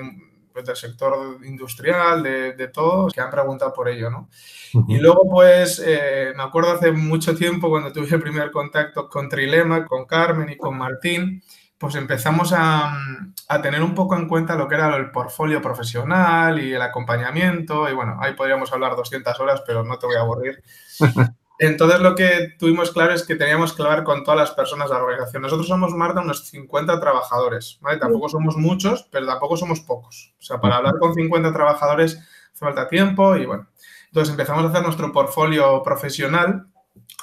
pues, 0.62 0.66
del 0.66 0.90
sector 0.90 1.38
industrial, 1.44 2.22
de, 2.22 2.52
de 2.52 2.68
todo, 2.68 3.08
que 3.08 3.20
han 3.20 3.30
preguntado 3.30 3.72
por 3.72 3.88
ello, 3.88 4.10
¿no? 4.10 4.28
Uh 4.74 4.80
-huh. 4.80 4.84
Y 4.88 4.98
luego, 4.98 5.28
pues, 5.28 5.82
eh, 5.84 6.32
me 6.36 6.42
acuerdo 6.42 6.72
hace 6.72 6.92
mucho 6.92 7.34
tiempo 7.34 7.68
cuando 7.68 7.92
tuve 7.92 8.08
el 8.14 8.22
primer 8.22 8.50
contacto 8.50 9.08
con 9.08 9.28
Trilema, 9.28 9.86
con 9.86 10.06
Carmen 10.06 10.50
y 10.50 10.56
con 10.56 10.76
Martín, 10.76 11.42
pues 11.78 11.94
empezamos 11.94 12.52
a, 12.52 12.94
a, 13.48 13.62
tener 13.62 13.82
un 13.82 13.94
poco 13.94 14.14
en 14.14 14.28
cuenta 14.28 14.54
lo 14.54 14.68
que 14.68 14.74
era 14.74 14.94
el 14.96 15.10
portfolio 15.10 15.62
profesional 15.62 16.60
y 16.60 16.74
el 16.74 16.82
acompañamiento. 16.82 17.88
Y 17.88 17.94
bueno, 17.94 18.18
ahí 18.20 18.34
podríamos 18.34 18.70
hablar 18.70 18.96
200 18.96 19.40
horas, 19.40 19.62
pero 19.66 19.82
no 19.82 19.98
te 19.98 20.06
voy 20.06 20.16
a 20.16 20.20
aburrir. 20.20 20.62
Entonces 21.62 22.00
lo 22.00 22.14
que 22.14 22.54
tuvimos 22.58 22.90
claro 22.90 23.12
es 23.12 23.22
que 23.22 23.36
teníamos 23.36 23.74
que 23.74 23.82
hablar 23.82 24.02
con 24.02 24.24
todas 24.24 24.40
las 24.40 24.50
personas 24.52 24.88
de 24.88 24.94
la 24.94 25.02
organización. 25.02 25.42
Nosotros 25.42 25.68
somos, 25.68 25.92
Marta, 25.92 26.22
unos 26.22 26.46
50 26.48 26.98
trabajadores, 26.98 27.78
¿vale? 27.82 27.98
Tampoco 27.98 28.30
somos 28.30 28.56
muchos, 28.56 29.06
pero 29.12 29.26
tampoco 29.26 29.58
somos 29.58 29.80
pocos. 29.80 30.34
O 30.40 30.42
sea, 30.42 30.58
para 30.58 30.78
hablar 30.78 30.94
con 30.98 31.14
50 31.14 31.52
trabajadores 31.52 32.18
falta 32.54 32.88
tiempo 32.88 33.36
y 33.36 33.44
bueno. 33.44 33.68
Entonces 34.06 34.30
empezamos 34.30 34.64
a 34.64 34.68
hacer 34.68 34.82
nuestro 34.82 35.12
portfolio 35.12 35.82
profesional 35.82 36.66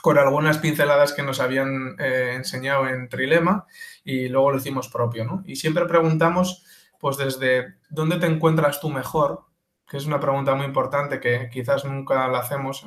con 0.04 0.20
algunas 0.20 0.60
pinceladas 0.60 1.14
que 1.14 1.24
nos 1.24 1.40
habían 1.40 1.96
eh, 1.98 2.34
enseñado 2.36 2.88
en 2.88 3.10
Trilema 3.10 3.66
y 4.04 4.30
luego 4.30 4.52
lo 4.52 4.58
hicimos 4.58 4.88
propio, 4.88 5.26
¿no? 5.26 5.42
Y 5.48 5.56
siempre 5.56 5.88
preguntamos, 5.88 6.64
pues 7.00 7.18
desde 7.18 7.74
dónde 7.90 8.18
te 8.18 8.28
encuentras 8.28 8.80
tú 8.80 8.92
mejor, 8.92 9.46
que 9.90 9.98
es 9.98 10.06
una 10.06 10.20
pregunta 10.20 10.54
muy 10.54 10.68
importante 10.68 11.20
que 11.20 11.50
quizás 11.52 11.86
nunca 11.86 12.28
la 12.28 12.38
hacemos, 12.38 12.86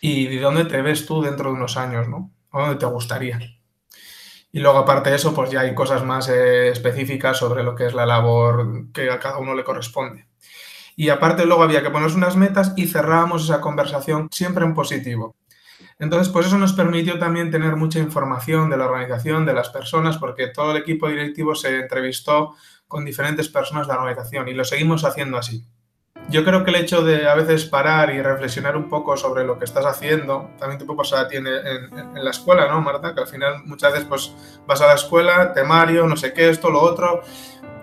y 0.00 0.26
de 0.26 0.40
dónde 0.40 0.64
te 0.64 0.80
ves 0.82 1.06
tú 1.06 1.22
dentro 1.22 1.50
de 1.50 1.56
unos 1.56 1.76
años, 1.76 2.08
¿no? 2.08 2.32
¿O 2.50 2.60
dónde 2.60 2.76
te 2.76 2.86
gustaría? 2.86 3.38
Y 4.52 4.58
luego, 4.58 4.78
aparte 4.78 5.10
de 5.10 5.16
eso, 5.16 5.32
pues 5.32 5.50
ya 5.50 5.60
hay 5.60 5.74
cosas 5.74 6.04
más 6.04 6.28
eh, 6.28 6.68
específicas 6.68 7.38
sobre 7.38 7.62
lo 7.62 7.74
que 7.74 7.86
es 7.86 7.94
la 7.94 8.06
labor 8.06 8.90
que 8.92 9.10
a 9.10 9.20
cada 9.20 9.38
uno 9.38 9.54
le 9.54 9.62
corresponde. 9.62 10.26
Y 10.96 11.08
aparte 11.08 11.46
luego 11.46 11.62
había 11.62 11.82
que 11.82 11.90
ponerse 11.90 12.16
unas 12.16 12.36
metas 12.36 12.72
y 12.76 12.86
cerrábamos 12.86 13.44
esa 13.44 13.60
conversación 13.60 14.28
siempre 14.32 14.64
en 14.64 14.74
positivo. 14.74 15.36
Entonces, 15.98 16.30
pues 16.32 16.46
eso 16.46 16.58
nos 16.58 16.72
permitió 16.72 17.18
también 17.18 17.50
tener 17.50 17.76
mucha 17.76 17.98
información 17.98 18.70
de 18.70 18.76
la 18.76 18.86
organización, 18.86 19.46
de 19.46 19.52
las 19.52 19.68
personas, 19.68 20.18
porque 20.18 20.48
todo 20.48 20.72
el 20.72 20.78
equipo 20.78 21.08
directivo 21.08 21.54
se 21.54 21.78
entrevistó 21.78 22.54
con 22.88 23.04
diferentes 23.04 23.48
personas 23.48 23.86
de 23.86 23.94
la 23.94 24.00
organización 24.00 24.48
y 24.48 24.54
lo 24.54 24.64
seguimos 24.64 25.04
haciendo 25.04 25.36
así. 25.36 25.64
Yo 26.28 26.44
creo 26.44 26.62
que 26.64 26.70
el 26.70 26.76
hecho 26.76 27.02
de 27.02 27.28
a 27.28 27.34
veces 27.34 27.64
parar 27.64 28.14
y 28.14 28.22
reflexionar 28.22 28.76
un 28.76 28.88
poco 28.88 29.16
sobre 29.16 29.44
lo 29.44 29.58
que 29.58 29.64
estás 29.64 29.84
haciendo, 29.86 30.50
también 30.58 30.78
te 30.78 30.84
puede 30.84 30.98
pasar 30.98 31.24
a 31.24 31.28
ti 31.28 31.36
en, 31.36 31.46
en- 31.46 31.98
en 32.16 32.24
la 32.24 32.30
escuela, 32.30 32.68
¿no, 32.68 32.80
Marta? 32.80 33.14
Que 33.14 33.20
al 33.20 33.26
final 33.26 33.62
muchas 33.64 33.92
veces 33.92 34.06
pues 34.08 34.32
vas 34.66 34.80
a 34.80 34.86
la 34.86 34.94
escuela, 34.94 35.52
temario, 35.52 36.06
no 36.06 36.16
sé 36.16 36.32
qué, 36.32 36.48
esto, 36.50 36.70
lo 36.70 36.80
otro, 36.82 37.22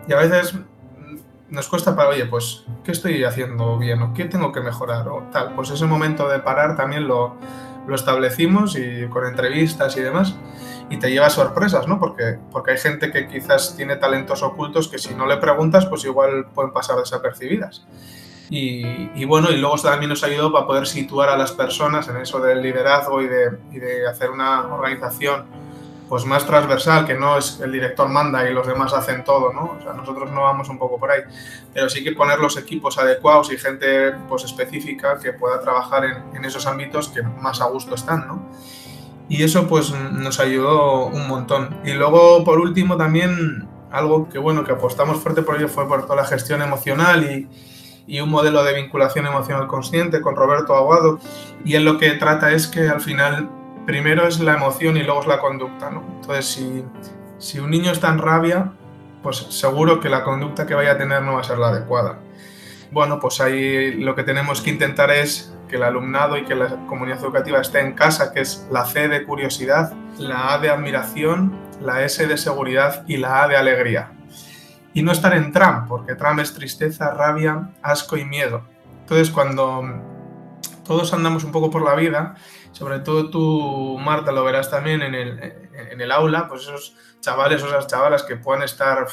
y 0.08 0.14
a 0.14 0.18
veces 0.18 0.56
nos 1.50 1.68
cuesta 1.68 1.96
para, 1.96 2.10
oye, 2.10 2.26
pues, 2.26 2.66
¿qué 2.84 2.92
estoy 2.92 3.24
haciendo 3.24 3.78
bien? 3.78 4.02
¿O 4.02 4.14
qué 4.14 4.26
tengo 4.26 4.52
que 4.52 4.60
mejorar? 4.62 5.08
O 5.08 5.24
tal, 5.32 5.54
pues 5.56 5.70
ese 5.70 5.86
momento 5.86 6.28
de 6.28 6.40
parar 6.40 6.76
también 6.76 7.08
lo, 7.08 7.36
lo 7.88 7.96
establecimos 7.96 8.78
y 8.78 9.08
con 9.08 9.26
entrevistas 9.26 9.96
y 9.98 10.02
demás, 10.02 10.36
y 10.90 10.98
te 11.00 11.10
lleva 11.10 11.30
sorpresas, 11.30 11.88
¿no? 11.88 12.00
Porque, 12.00 12.38
porque 12.52 12.72
hay 12.72 12.78
gente 12.78 13.12
que 13.12 13.28
quizás 13.28 13.76
tiene 13.76 13.96
talentos 13.98 14.42
ocultos 14.44 14.88
que 14.90 14.98
si 15.00 15.14
no 15.16 15.26
le 15.26 15.38
preguntas, 15.38 15.86
pues 15.86 16.04
igual 16.06 16.48
pueden 16.54 16.72
pasar 16.72 16.98
desapercibidas. 16.98 17.86
Y, 18.50 19.10
y 19.16 19.26
bueno, 19.26 19.52
y 19.52 19.58
luego 19.58 19.78
también 19.78 20.10
nos 20.10 20.24
ayudó 20.24 20.52
para 20.52 20.66
poder 20.66 20.88
situar 20.88 21.30
a 21.30 21.38
las 21.38 21.52
personas 21.52 22.08
en 22.08 22.18
eso 22.18 22.40
del 22.40 22.62
liderazgo 22.62 23.22
y 23.22 23.28
de, 23.28 23.58
y 23.72 23.80
de 23.80 24.08
hacer 24.08 24.32
una 24.32 24.74
organización 24.74 25.46
pues 26.08 26.24
más 26.24 26.46
transversal, 26.46 27.06
que 27.06 27.16
no 27.16 27.38
es 27.38 27.60
el 27.60 27.72
director 27.72 28.08
manda 28.08 28.50
y 28.50 28.54
los 28.54 28.66
demás 28.66 28.94
hacen 28.94 29.26
todo, 29.26 29.52
¿no? 29.52 29.76
O 29.78 29.82
sea, 29.82 29.92
nosotros 29.92 30.32
no 30.32 30.44
vamos 30.44 30.70
un 30.70 30.78
poco 30.78 30.98
por 30.98 31.12
ahí, 31.12 31.22
pero 31.74 31.90
sí 31.90 32.02
que 32.02 32.14
poner 32.14 32.40
los 32.40 32.56
equipos 32.56 32.98
adecuados 32.98 33.52
y 33.52 33.58
gente 33.58 34.14
pues 34.30 34.46
específica 34.46 35.20
que 35.20 35.34
pueda 35.34 35.60
trabajar 35.60 36.06
en, 36.06 36.24
en 36.34 36.46
esos 36.46 36.66
ámbitos 36.66 37.10
que 37.10 37.22
más 37.22 37.60
a 37.60 37.66
gusto 37.66 37.96
están, 37.96 38.26
¿no? 38.26 38.50
Y 39.28 39.44
eso 39.44 39.68
pues 39.68 39.92
nos 39.92 40.40
ayudó 40.40 41.08
un 41.08 41.28
montón. 41.28 41.82
Y 41.84 41.92
luego, 41.92 42.46
por 42.46 42.60
último, 42.60 42.96
también 42.96 43.68
algo 43.92 44.30
que 44.30 44.40
bueno, 44.40 44.64
que 44.64 44.72
apostamos 44.72 45.18
fuerte 45.18 45.42
por 45.42 45.58
ello 45.58 45.68
fue 45.68 45.86
por 45.88 46.04
toda 46.04 46.16
la 46.16 46.26
gestión 46.26 46.62
emocional 46.62 47.30
y, 47.30 47.50
y 48.08 48.22
un 48.22 48.30
modelo 48.30 48.64
de 48.64 48.74
vinculación 48.74 49.28
emocional 49.28 49.68
consciente 49.68 50.22
con 50.22 50.36
Roberto 50.36 50.76
Aguado. 50.76 51.20
Y 51.64 51.76
él 51.76 51.84
lo 51.84 51.98
que 51.98 52.12
trata 52.12 52.52
es 52.54 52.68
que 52.68 52.88
al 52.88 53.02
final 53.02 53.50
primero 53.86 54.28
es 54.28 54.40
la 54.40 54.56
emoción 54.56 54.98
y 54.98 55.04
luego 55.04 55.22
es 55.22 55.28
la 55.28 55.40
conducta, 55.40 55.92
¿no? 55.92 56.04
Entonces, 56.22 56.46
si, 56.46 56.84
si 57.38 57.60
un 57.60 57.70
niño 57.70 57.92
está 57.92 58.10
en 58.10 58.20
rabia, 58.20 58.72
pues 59.22 59.38
seguro 59.50 60.00
que 60.00 60.10
la 60.10 60.24
conducta 60.24 60.66
que 60.66 60.74
vaya 60.74 60.94
a 60.94 60.98
tener 60.98 61.22
no 61.22 61.34
va 61.34 61.42
a 61.42 61.44
ser 61.44 61.58
la 61.58 61.68
adecuada. 61.68 62.20
Bueno, 62.92 63.20
pues 63.20 63.42
ahí 63.42 63.96
lo 63.96 64.16
que 64.16 64.24
tenemos 64.24 64.62
que 64.62 64.70
intentar 64.70 65.12
es 65.12 65.54
que 65.68 65.76
el 65.76 65.84
alumnado 65.84 66.38
y 66.38 66.46
que 66.46 66.56
la 66.56 66.86
comunidad 66.88 67.20
educativa 67.20 67.60
esté 67.60 67.82
en 67.82 67.94
casa, 67.94 68.32
que 68.32 68.40
es 68.40 68.68
la 68.72 68.86
C 68.86 69.10
de 69.10 69.26
curiosidad, 69.26 69.92
la 70.18 70.54
A 70.54 70.60
de 70.60 70.70
admiración, 70.70 71.54
la 71.82 72.04
S 72.04 72.26
de 72.26 72.38
seguridad 72.38 73.04
y 73.08 73.18
la 73.18 73.44
A 73.44 73.48
de 73.48 73.58
alegría. 73.58 74.17
Y 74.98 75.04
no 75.04 75.12
estar 75.12 75.32
en 75.36 75.52
tram, 75.52 75.88
porque 75.88 76.16
tram 76.16 76.40
es 76.40 76.56
tristeza, 76.56 77.14
rabia, 77.14 77.70
asco 77.84 78.18
y 78.18 78.26
miedo. 78.26 78.64
Entonces, 79.02 79.30
cuando 79.30 79.84
todos 80.84 81.14
andamos 81.14 81.44
un 81.44 81.52
poco 81.52 81.70
por 81.70 81.84
la 81.84 81.94
vida, 81.94 82.34
sobre 82.72 82.98
todo 83.02 83.30
tú, 83.30 84.00
Marta, 84.00 84.32
lo 84.32 84.44
verás 84.44 84.72
también 84.72 85.04
en 85.04 85.14
el, 85.14 85.40
en 85.92 86.02
el 86.02 86.12
aula, 86.12 86.48
pues 86.48 86.64
esos 86.64 86.96
chavales 87.20 87.62
o 87.62 87.68
esas 87.68 87.86
chavalas 87.86 88.24
que 88.24 88.38
puedan 88.38 88.64
estar 88.64 89.06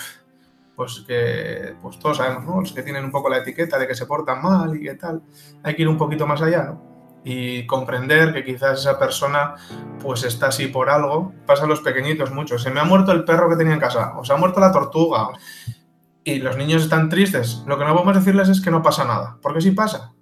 pues 0.75 1.05
que 1.07 1.77
pues 1.83 1.99
todos 1.99 2.17
sabemos, 2.17 2.47
¿no? 2.47 2.63
Los 2.63 2.73
que 2.73 2.83
tienen 2.83 3.05
un 3.05 3.11
poco 3.11 3.29
la 3.29 3.37
etiqueta 3.37 3.79
de 3.79 3.87
que 3.87 3.95
se 3.95 4.07
portan 4.07 4.41
mal 4.41 4.75
y 4.75 4.81
qué 4.81 4.95
tal, 4.95 5.21
hay 5.63 5.77
que 5.77 5.83
ir 5.83 5.89
un 5.89 5.99
poquito 5.99 6.27
más 6.27 6.41
allá, 6.41 6.63
¿no? 6.63 6.95
Y 7.27 7.67
comprender 7.67 8.33
que 8.33 8.45
quizás 8.45 8.81
esa 8.81 8.99
persona 8.99 9.55
pues 10.01 10.25
está 10.25 10.49
así 10.49 10.67
por 10.67 10.91
algo. 10.91 11.33
Pasa 11.47 11.65
a 11.65 11.67
los 11.67 11.81
pequeñitos 11.81 12.31
mucho. 12.31 12.59
Se 12.59 12.71
me 12.71 12.81
ha 12.81 12.85
muerto 12.85 13.13
el 13.13 13.25
perro 13.25 13.49
que 13.49 13.57
tenía 13.57 13.73
en 13.73 13.81
casa, 13.81 14.13
o 14.19 14.25
se 14.25 14.35
ha 14.35 14.37
muerto 14.37 14.61
la 14.61 14.71
tortuga. 14.71 15.31
Y 16.25 16.37
los 16.37 16.57
niños 16.57 16.83
están 16.83 17.09
tristes. 17.09 17.63
Lo 17.67 17.79
que 17.79 17.85
no 17.85 17.93
podemos 17.93 18.17
decirles 18.17 18.49
es 18.49 18.61
que 18.61 18.71
no 18.71 18.83
pasa 18.83 19.05
nada, 19.05 19.37
porque 19.43 19.61
sí 19.61 19.73
pasa. 19.73 20.13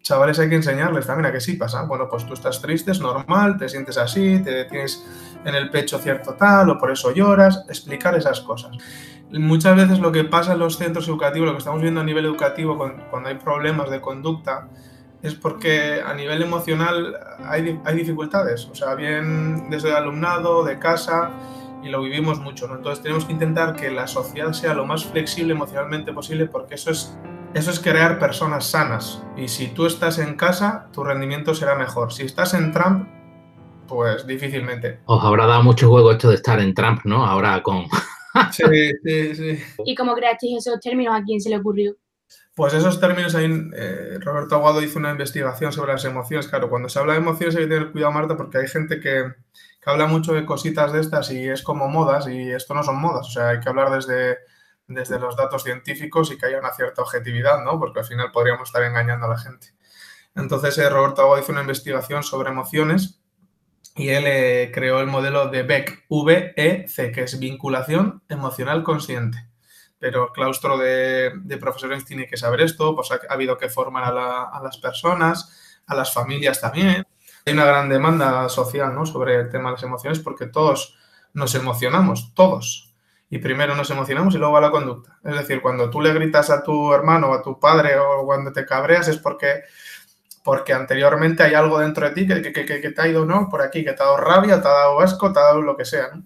Chavales 0.00 0.38
hay 0.38 0.48
que 0.48 0.54
enseñarles 0.54 1.06
también 1.06 1.26
a 1.26 1.32
que 1.32 1.40
sí 1.40 1.54
pasa. 1.54 1.82
Bueno, 1.82 2.08
pues 2.08 2.26
tú 2.26 2.34
estás 2.34 2.62
triste, 2.62 2.92
es 2.92 3.00
normal, 3.00 3.58
te 3.58 3.68
sientes 3.68 3.98
así, 3.98 4.40
te 4.42 4.64
tienes 4.64 5.04
en 5.44 5.54
el 5.54 5.68
pecho 5.70 5.98
cierto 5.98 6.34
tal, 6.34 6.70
o 6.70 6.78
por 6.78 6.90
eso 6.90 7.12
lloras, 7.12 7.64
explicar 7.68 8.16
esas 8.16 8.40
cosas 8.40 8.76
muchas 9.32 9.76
veces 9.76 9.98
lo 9.98 10.12
que 10.12 10.24
pasa 10.24 10.52
en 10.52 10.60
los 10.60 10.76
centros 10.76 11.08
educativos, 11.08 11.46
lo 11.46 11.52
que 11.52 11.58
estamos 11.58 11.82
viendo 11.82 12.00
a 12.00 12.04
nivel 12.04 12.24
educativo 12.24 12.76
cuando 13.10 13.28
hay 13.28 13.36
problemas 13.36 13.90
de 13.90 14.00
conducta, 14.00 14.68
es 15.22 15.34
porque 15.34 16.00
a 16.04 16.14
nivel 16.14 16.42
emocional 16.42 17.16
hay, 17.44 17.80
hay 17.84 17.96
dificultades, 17.96 18.66
o 18.66 18.74
sea, 18.74 18.94
bien 18.94 19.68
desde 19.70 19.88
el 19.88 19.96
alumnado, 19.96 20.64
de 20.64 20.78
casa, 20.78 21.30
y 21.86 21.90
lo 21.90 22.02
vivimos 22.02 22.40
mucho, 22.40 22.66
¿no? 22.66 22.76
Entonces 22.76 23.02
tenemos 23.02 23.24
que 23.24 23.32
intentar 23.32 23.76
que 23.76 23.90
la 23.90 24.06
sociedad 24.06 24.52
sea 24.52 24.74
lo 24.74 24.84
más 24.84 25.04
flexible 25.04 25.52
emocionalmente 25.52 26.12
posible 26.12 26.46
porque 26.46 26.74
eso 26.74 26.90
es, 26.90 27.16
eso 27.54 27.70
es 27.70 27.80
crear 27.80 28.18
personas 28.18 28.66
sanas. 28.66 29.22
Y 29.36 29.48
si 29.48 29.68
tú 29.68 29.86
estás 29.86 30.18
en 30.18 30.34
casa, 30.34 30.88
tu 30.92 31.04
rendimiento 31.04 31.54
será 31.54 31.76
mejor. 31.76 32.12
Si 32.12 32.24
estás 32.24 32.54
en 32.54 32.72
Trump, 32.72 33.08
pues 33.86 34.26
difícilmente. 34.26 35.00
Os 35.06 35.24
habrá 35.24 35.46
dado 35.46 35.62
mucho 35.62 35.88
juego 35.88 36.10
esto 36.10 36.28
de 36.28 36.34
estar 36.34 36.60
en 36.60 36.74
Trump, 36.74 37.00
¿no? 37.04 37.24
Ahora 37.24 37.62
con... 37.62 37.84
Sí, 38.52 38.64
sí, 39.02 39.34
sí. 39.34 39.58
¿Y 39.86 39.94
cómo 39.94 40.14
creasteis 40.14 40.58
esos 40.58 40.78
términos? 40.80 41.14
¿A 41.16 41.22
quién 41.22 41.40
se 41.40 41.48
le 41.48 41.56
ocurrió? 41.56 41.96
Pues 42.54 42.74
esos 42.74 43.00
términos, 43.00 43.34
ahí 43.34 43.46
eh, 43.74 44.18
Roberto 44.20 44.56
Aguado 44.56 44.82
hizo 44.82 44.98
una 44.98 45.10
investigación 45.10 45.72
sobre 45.72 45.92
las 45.92 46.04
emociones. 46.04 46.48
Claro, 46.48 46.68
cuando 46.68 46.90
se 46.90 46.98
habla 46.98 47.14
de 47.14 47.20
emociones 47.20 47.56
hay 47.56 47.62
que 47.62 47.68
tener 47.68 47.92
cuidado, 47.92 48.12
Marta, 48.12 48.36
porque 48.36 48.58
hay 48.58 48.68
gente 48.68 49.00
que, 49.00 49.24
habla 49.86 50.06
mucho 50.06 50.32
de 50.34 50.44
cositas 50.44 50.92
de 50.92 51.00
estas 51.00 51.30
y 51.30 51.48
es 51.48 51.62
como 51.62 51.88
modas 51.88 52.28
y 52.28 52.50
esto 52.50 52.74
no 52.74 52.82
son 52.82 53.00
modas. 53.00 53.28
O 53.28 53.30
sea, 53.30 53.50
hay 53.50 53.60
que 53.60 53.68
hablar 53.68 53.90
desde, 53.90 54.38
desde 54.88 55.18
los 55.18 55.36
datos 55.36 55.62
científicos 55.62 56.30
y 56.30 56.36
que 56.36 56.46
haya 56.46 56.58
una 56.58 56.72
cierta 56.72 57.02
objetividad, 57.02 57.62
¿no? 57.62 57.78
Porque 57.78 58.00
al 58.00 58.04
final 58.04 58.32
podríamos 58.32 58.68
estar 58.68 58.82
engañando 58.82 59.26
a 59.26 59.30
la 59.30 59.38
gente. 59.38 59.68
Entonces, 60.34 60.76
eh, 60.78 60.90
Roberto 60.90 61.22
Aguado 61.22 61.40
hizo 61.40 61.52
una 61.52 61.60
investigación 61.60 62.24
sobre 62.24 62.50
emociones 62.50 63.22
y 63.94 64.08
él 64.08 64.24
eh, 64.26 64.70
creó 64.74 65.00
el 65.00 65.06
modelo 65.06 65.48
de 65.48 65.62
BEC, 65.62 66.04
VEC, 66.10 67.14
que 67.14 67.22
es 67.22 67.38
vinculación 67.38 68.22
emocional 68.28 68.82
consciente. 68.82 69.48
Pero 69.98 70.24
el 70.24 70.32
claustro 70.32 70.76
de, 70.76 71.32
profesores 71.60 72.04
tiene 72.04 72.26
que 72.26 72.36
saber 72.36 72.60
esto, 72.60 72.94
pues 72.94 73.10
ha, 73.12 73.20
ha 73.30 73.34
habido 73.34 73.56
que 73.56 73.68
formar 73.68 74.04
a, 74.04 74.60
las 74.62 74.78
personas, 74.78 75.80
a 75.86 75.94
las 75.94 76.12
familias 76.12 76.60
también. 76.60 77.06
Hay 77.46 77.52
una 77.52 77.64
gran 77.64 77.88
demanda 77.88 78.48
social 78.48 78.92
¿no? 78.92 79.06
sobre 79.06 79.36
el 79.36 79.48
tema 79.48 79.68
de 79.68 79.76
las 79.76 79.82
emociones 79.84 80.18
porque 80.18 80.46
todos 80.46 80.98
nos 81.32 81.54
emocionamos, 81.54 82.34
todos. 82.34 82.92
Y 83.30 83.38
primero 83.38 83.76
nos 83.76 83.88
emocionamos 83.90 84.34
y 84.34 84.38
luego 84.38 84.54
va 84.54 84.60
la 84.60 84.72
conducta. 84.72 85.18
Es 85.24 85.36
decir, 85.36 85.62
cuando 85.62 85.88
tú 85.88 86.00
le 86.00 86.12
gritas 86.12 86.50
a 86.50 86.64
tu 86.64 86.92
hermano 86.92 87.28
o 87.28 87.34
a 87.34 87.42
tu 87.42 87.60
padre 87.60 87.98
o 87.98 88.24
cuando 88.24 88.52
te 88.52 88.66
cabreas 88.66 89.06
es 89.06 89.18
porque 89.18 89.62
porque 90.42 90.72
anteriormente 90.72 91.44
hay 91.44 91.54
algo 91.54 91.78
dentro 91.78 92.08
de 92.08 92.14
ti 92.14 92.26
que, 92.26 92.40
que, 92.40 92.52
que, 92.52 92.80
que, 92.80 92.90
te 92.90 93.02
ha 93.02 93.08
ido, 93.08 93.24
¿no? 93.24 93.48
Por 93.48 93.62
aquí, 93.62 93.84
que 93.84 93.92
te 93.92 94.02
ha 94.02 94.06
dado 94.06 94.16
rabia, 94.18 94.60
te 94.60 94.68
ha 94.68 94.72
dado 94.72 95.00
asco, 95.00 95.32
te 95.32 95.40
ha 95.40 95.42
dado 95.42 95.60
lo 95.60 95.76
que 95.76 95.84
sea, 95.84 96.10
¿no? 96.14 96.22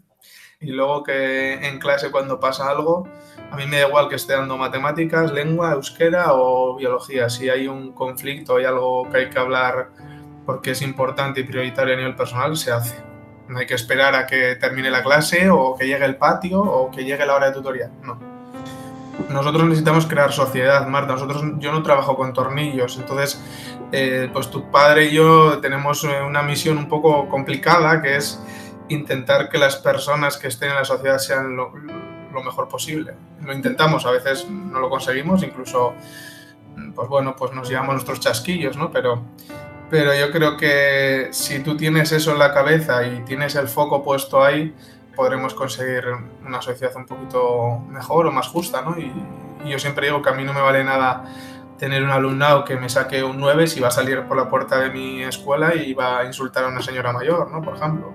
Y 0.61 0.73
luego 0.73 1.03
que 1.03 1.55
en 1.55 1.79
clase 1.79 2.11
cuando 2.11 2.39
pasa 2.39 2.69
algo, 2.69 3.09
a 3.51 3.57
mí 3.57 3.67
me 3.67 3.81
da 3.81 3.89
igual 3.89 4.09
que 4.09 4.17
esté 4.17 4.35
dando 4.35 4.59
matemáticas, 4.59 5.33
lengua, 5.33 5.73
euskera 5.73 6.35
o 6.35 6.77
biología. 6.77 7.31
Si 7.31 7.49
hay 7.49 7.67
un 7.67 7.93
conflicto, 7.93 8.57
hay 8.57 8.67
algo 8.67 9.09
que 9.11 9.17
hay 9.19 9.31
que 9.31 9.39
hablar 9.39 9.91
porque 10.51 10.73
es 10.73 10.83
importante 10.83 11.41
y 11.41 11.45
prioritario 11.45 11.95
a 11.95 11.97
nivel 11.97 12.17
personal, 12.17 12.57
se 12.57 12.73
hace. 12.73 12.97
No 13.49 13.59
hay 13.59 13.67
que 13.67 13.75
esperar 13.75 14.15
a 14.15 14.27
que 14.27 14.57
termine 14.57 14.91
la 14.91 15.03
clase 15.03 15.49
o 15.49 15.77
que 15.77 15.87
llegue 15.87 16.05
el 16.05 16.17
patio 16.17 16.61
o 16.61 16.91
que 16.91 17.05
llegue 17.05 17.25
la 17.25 17.35
hora 17.35 17.47
de 17.47 17.53
tutorial, 17.53 17.93
no 18.03 18.31
nosotros 19.29 19.65
necesitamos 19.65 20.07
crear 20.07 20.33
sociedad, 20.33 20.87
Marta. 20.87 21.13
Nosotros, 21.13 21.43
yo 21.59 21.73
no 21.73 21.83
trabajo 21.83 22.17
con 22.17 22.33
tornillos, 22.33 22.97
entonces, 22.99 23.41
eh, 23.93 24.29
pues 24.33 24.51
tu 24.51 24.71
padre 24.71 25.07
y 25.07 25.15
yo 25.15 25.59
tenemos 25.61 26.05
una 26.05 26.43
misión 26.43 26.79
un 26.79 26.89
poco 26.89 27.29
complicada, 27.29 28.01
que 28.03 28.17
es 28.17 28.43
intentar 28.89 29.49
que 29.49 29.59
las 29.59 29.77
personas 29.77 30.37
que 30.37 30.49
estén 30.49 30.71
en 30.71 30.77
la 30.77 30.85
sociedad 30.85 31.19
sean 31.19 31.55
lo, 31.57 31.73
lo 32.33 32.43
mejor 32.43 32.69
posible. 32.69 33.15
Lo 33.43 33.53
intentamos, 33.53 34.07
a 34.07 34.11
veces 34.11 34.49
no 34.49 34.81
lo 34.81 34.89
conseguimos, 34.89 35.43
incluso, 35.43 35.95
pues 36.95 37.09
bueno, 37.09 37.37
pues 37.37 37.53
nos 37.53 37.69
llevamos 37.69 37.95
nuestros 37.95 38.21
chasquillos, 38.21 38.77
¿no? 38.77 38.91
Pero, 38.91 39.23
pero 39.91 40.15
yo 40.15 40.31
creo 40.31 40.57
que 40.57 41.29
si 41.33 41.61
tú 41.61 41.77
tienes 41.77 42.13
eso 42.13 42.33
en 42.33 42.39
la 42.39 42.55
cabeza 42.55 43.05
y 43.07 43.23
tienes 43.25 43.57
el 43.57 43.69
foco 43.69 44.03
puesto 44.03 44.43
ahí, 44.43 44.75
podremos 45.17 45.53
conseguir 45.53 46.05
una 46.47 46.63
sociedad 46.63 46.95
un 46.97 47.07
poquito 47.07 47.81
mejor 47.89 48.27
o 48.27 48.33
más 48.33 48.47
justa, 48.49 48.83
¿no? 48.83 48.97
Y, 48.99 49.13
y, 49.65 49.69
yo 49.69 49.79
siempre 49.79 50.07
digo 50.07 50.23
que 50.23 50.31
a 50.31 50.33
mí 50.33 50.45
no 50.45 50.55
me 50.55 50.61
vale 50.61 50.85
nada 50.85 51.25
tener 51.81 52.05
un 52.05 52.11
alumnado 52.11 52.63
que 52.63 52.77
me 52.77 52.91
saque 52.91 53.25
un 53.25 53.39
9 53.41 53.67
si 53.67 53.81
va 53.81 53.89
a 53.89 53.91
salir 53.91 54.23
por 54.29 54.37
la 54.37 54.51
puerta 54.51 54.79
de 54.79 54.91
mi 54.91 55.23
escuela 55.23 55.75
y 55.75 55.95
va 55.95 56.19
a 56.19 56.27
insultar 56.27 56.65
a 56.65 56.69
una 56.69 56.83
señora 56.83 57.11
mayor, 57.11 57.51
¿no? 57.51 57.63
Por 57.63 57.75
ejemplo. 57.75 58.13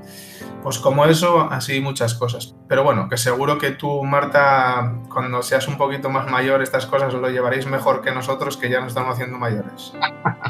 Pues 0.62 0.78
como 0.78 1.04
eso, 1.06 1.42
así 1.52 1.82
muchas 1.82 2.14
cosas. 2.14 2.56
Pero 2.70 2.84
bueno, 2.84 3.10
que 3.10 3.18
seguro 3.18 3.58
que 3.58 3.72
tú, 3.72 4.04
Marta, 4.04 5.00
cuando 5.12 5.42
seas 5.42 5.68
un 5.68 5.78
poquito 5.78 6.12
más 6.12 6.30
mayor, 6.30 6.62
estas 6.62 6.86
cosas 6.86 7.12
lo 7.16 7.28
llevaréis 7.28 7.66
mejor 7.66 8.02
que 8.02 8.12
nosotros, 8.12 8.56
que 8.56 8.70
ya 8.70 8.82
nos 8.82 8.90
estamos 8.90 9.16
haciendo 9.16 9.38
mayores. 9.38 9.94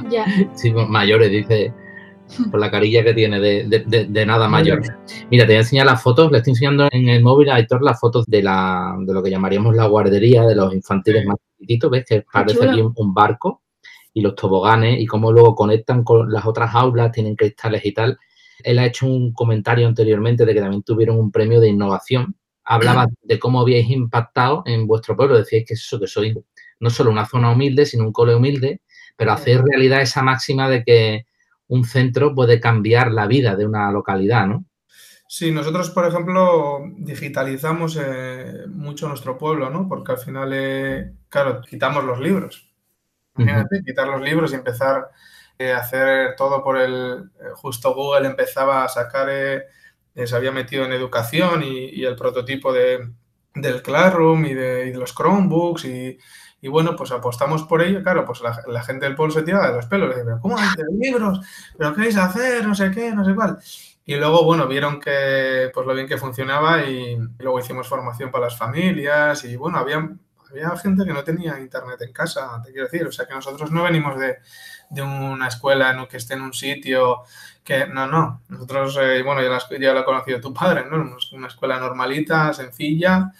Ya. 0.09 0.25
Sí, 0.53 0.73
mayores, 0.73 1.31
dice 1.31 1.73
por 2.51 2.59
la 2.59 2.69
carilla 2.69 3.03
que 3.03 3.13
tiene 3.13 3.39
de, 3.39 3.65
de, 3.67 3.83
de, 3.85 4.05
de, 4.05 4.25
nada 4.25 4.49
mayor. 4.49 4.81
Mira, 5.31 5.45
te 5.45 5.53
voy 5.53 5.55
a 5.55 5.59
enseñar 5.59 5.85
las 5.85 6.01
fotos, 6.01 6.31
le 6.31 6.39
estoy 6.39 6.51
enseñando 6.51 6.87
en 6.91 7.07
el 7.07 7.23
móvil 7.23 7.49
a 7.49 7.59
Héctor 7.59 7.81
las 7.81 7.99
fotos 7.99 8.25
de, 8.25 8.43
la, 8.43 8.95
de 8.99 9.13
lo 9.13 9.23
que 9.23 9.29
llamaríamos 9.29 9.75
la 9.75 9.85
guardería, 9.85 10.43
de 10.43 10.55
los 10.55 10.73
infantiles 10.73 11.25
más 11.25 11.37
chiquitito, 11.65 11.89
¿ves? 11.89 12.05
Que 12.05 12.25
parece 12.31 12.69
aquí 12.69 12.81
un, 12.81 13.13
barco 13.13 13.63
y 14.13 14.21
los 14.21 14.35
toboganes 14.35 14.99
y 14.99 15.05
cómo 15.05 15.31
luego 15.31 15.55
conectan 15.55 16.03
con 16.03 16.31
las 16.31 16.45
otras 16.45 16.73
aulas, 16.73 17.11
tienen 17.11 17.35
cristales 17.35 17.85
y 17.85 17.93
tal. 17.93 18.17
Él 18.63 18.79
ha 18.79 18.85
hecho 18.85 19.05
un 19.05 19.33
comentario 19.33 19.87
anteriormente 19.87 20.45
de 20.45 20.53
que 20.53 20.61
también 20.61 20.83
tuvieron 20.83 21.19
un 21.19 21.31
premio 21.31 21.59
de 21.59 21.69
innovación. 21.69 22.35
Hablaba 22.63 23.07
de 23.21 23.37
cómo 23.39 23.59
habíais 23.59 23.89
impactado 23.89 24.63
en 24.65 24.87
vuestro 24.87 25.15
pueblo. 25.15 25.37
Decíais 25.37 25.65
que 25.67 25.73
eso, 25.73 25.99
que 25.99 26.07
sois 26.07 26.35
no 26.79 26.89
solo 26.89 27.11
una 27.11 27.25
zona 27.25 27.51
humilde, 27.51 27.85
sino 27.85 28.03
un 28.03 28.11
cole 28.11 28.35
humilde, 28.35 28.81
pero 29.15 29.33
hacéis 29.33 29.61
realidad 29.61 30.01
esa 30.01 30.23
máxima 30.23 30.69
de 30.69 30.83
que 30.83 31.25
un 31.67 31.83
centro 31.83 32.33
puede 32.33 32.59
cambiar 32.59 33.11
la 33.11 33.27
vida 33.27 33.55
de 33.55 33.65
una 33.65 33.91
localidad, 33.91 34.47
¿no? 34.47 34.65
Sí, 35.27 35.51
nosotros, 35.51 35.89
por 35.89 36.05
ejemplo, 36.05 36.81
digitalizamos 36.97 37.97
eh, 37.99 38.65
mucho 38.69 39.07
nuestro 39.07 39.37
pueblo, 39.37 39.69
¿no? 39.71 39.87
Porque 39.89 40.11
al 40.11 40.17
final, 40.19 40.51
eh, 40.53 41.13
claro, 41.29 41.61
quitamos 41.61 42.03
los 42.03 42.19
libros. 42.19 42.71
Imagínate, 43.37 43.81
quitar 43.83 44.07
los 44.07 44.21
libros 44.21 44.51
y 44.51 44.55
empezar 44.55 45.09
eh, 45.57 45.73
a 45.73 45.79
hacer 45.79 46.35
todo 46.37 46.63
por 46.63 46.77
el... 46.77 47.31
justo 47.55 47.93
Google 47.95 48.27
empezaba 48.27 48.83
a 48.83 48.87
sacar, 48.87 49.27
se 50.13 50.35
había 50.35 50.51
metido 50.51 50.85
en 50.85 50.93
educación 50.93 51.63
y, 51.63 51.89
y 51.89 52.05
el 52.05 52.15
prototipo 52.15 52.71
de, 52.71 53.09
del 53.55 53.81
Classroom 53.81 54.45
y 54.45 54.53
de, 54.53 54.87
y 54.87 54.91
de 54.91 54.97
los 54.97 55.13
Chromebooks 55.13 55.85
y, 55.85 56.17
y 56.61 56.67
bueno, 56.67 56.95
pues 56.95 57.11
apostamos 57.11 57.63
por 57.63 57.81
ello. 57.81 58.03
Claro, 58.03 58.25
pues 58.25 58.41
la, 58.41 58.61
la 58.67 58.83
gente 58.83 59.05
del 59.05 59.15
pueblo 59.15 59.33
se 59.33 59.43
tiraba 59.43 59.69
de 59.69 59.75
los 59.75 59.87
pelos. 59.87 60.07
Le 60.07 60.15
decía, 60.15 60.25
¿pero 60.25 60.39
cómo 60.39 60.55
de 60.55 60.85
libros? 60.97 61.39
¿Pero 61.77 61.93
qué 61.93 62.01
vais 62.01 62.17
a 62.17 62.25
hacer? 62.25 62.65
No 62.65 62.75
sé 62.75 62.91
qué, 62.91 63.11
no 63.11 63.25
sé 63.25 63.33
cuál. 63.35 63.57
Y 64.07 64.15
luego, 64.15 64.43
bueno, 64.43 64.67
vieron 64.67 64.99
que, 64.99 65.71
pues 65.73 65.87
lo 65.87 65.95
bien 65.95 66.07
que 66.07 66.17
funcionaba 66.17 66.83
y, 66.83 67.17
luego 67.39 67.59
hicimos 67.59 67.87
formación 67.87 68.31
para 68.31 68.45
las 68.45 68.57
familias 68.57 69.43
y 69.45 69.55
bueno, 69.55 69.79
había, 69.79 70.07
había 70.51 70.77
gente 70.77 71.05
que 71.05 71.13
no 71.13 71.23
tenía 71.23 71.59
internet 71.59 71.99
en 72.01 72.13
casa, 72.13 72.61
te 72.63 72.71
quiero 72.71 72.87
decir. 72.87 73.07
O 73.07 73.11
sea, 73.11 73.25
que 73.25 73.33
nosotros 73.33 73.71
no 73.71 73.83
venimos 73.83 74.19
de, 74.19 74.37
de 74.91 75.01
una 75.01 75.47
escuela 75.47 75.91
en 75.91 76.05
que 76.07 76.17
esté 76.17 76.35
en 76.35 76.41
un 76.41 76.53
sitio 76.53 77.23
que, 77.63 77.87
no, 77.87 78.05
no. 78.05 78.43
Nosotros, 78.47 78.97
eh, 79.01 79.23
bueno, 79.23 79.41
ya, 79.41 79.49
la, 79.49 79.79
ya 79.79 79.93
lo 79.93 79.99
ha 79.99 80.05
conocido 80.05 80.39
tu 80.39 80.53
padre, 80.53 80.85
¿no? 80.89 81.17
Una 81.33 81.47
escuela 81.47 81.79
normalita, 81.79 82.53
sencilla. 82.53 83.31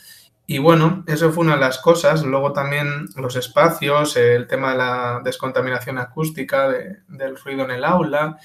Y 0.48 0.58
bueno, 0.58 1.04
eso 1.08 1.32
fue 1.32 1.44
una 1.44 1.56
de 1.56 1.62
las 1.62 1.78
cosas. 1.78 2.24
Luego 2.24 2.54
también 2.54 3.08
los 3.16 3.36
espacios, 3.36 4.18
el 4.18 4.48
tema 4.48 4.72
de 4.72 4.78
la 4.78 5.22
descontaminación 5.24 6.00
acústica, 6.00 6.70
de, 6.70 6.98
del 7.08 7.38
ruido 7.38 7.66
en 7.66 7.72
el 7.72 7.84
aula, 7.84 8.38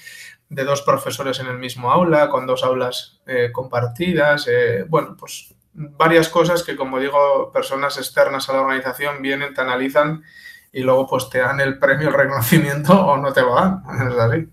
de 0.51 0.65
dos 0.65 0.81
profesores 0.81 1.39
en 1.39 1.47
el 1.47 1.57
mismo 1.57 1.91
aula, 1.91 2.29
con 2.29 2.45
dos 2.45 2.63
aulas 2.63 3.21
eh, 3.25 3.51
compartidas. 3.53 4.47
Eh, 4.51 4.85
bueno, 4.87 5.15
pues 5.17 5.55
varias 5.73 6.27
cosas 6.27 6.61
que, 6.63 6.75
como 6.75 6.99
digo, 6.99 7.51
personas 7.53 7.97
externas 7.97 8.49
a 8.49 8.53
la 8.53 8.61
organización 8.61 9.21
vienen, 9.21 9.53
te 9.53 9.61
analizan 9.61 10.23
y 10.73 10.81
luego 10.81 11.07
pues 11.07 11.29
te 11.29 11.39
dan 11.39 11.61
el 11.61 11.79
premio, 11.79 12.09
el 12.09 12.13
reconocimiento 12.13 12.93
o 12.93 13.15
no 13.15 13.31
te 13.31 13.41
lo 13.41 13.55
dan. 13.55 13.81
Es 14.11 14.17
así. 14.17 14.47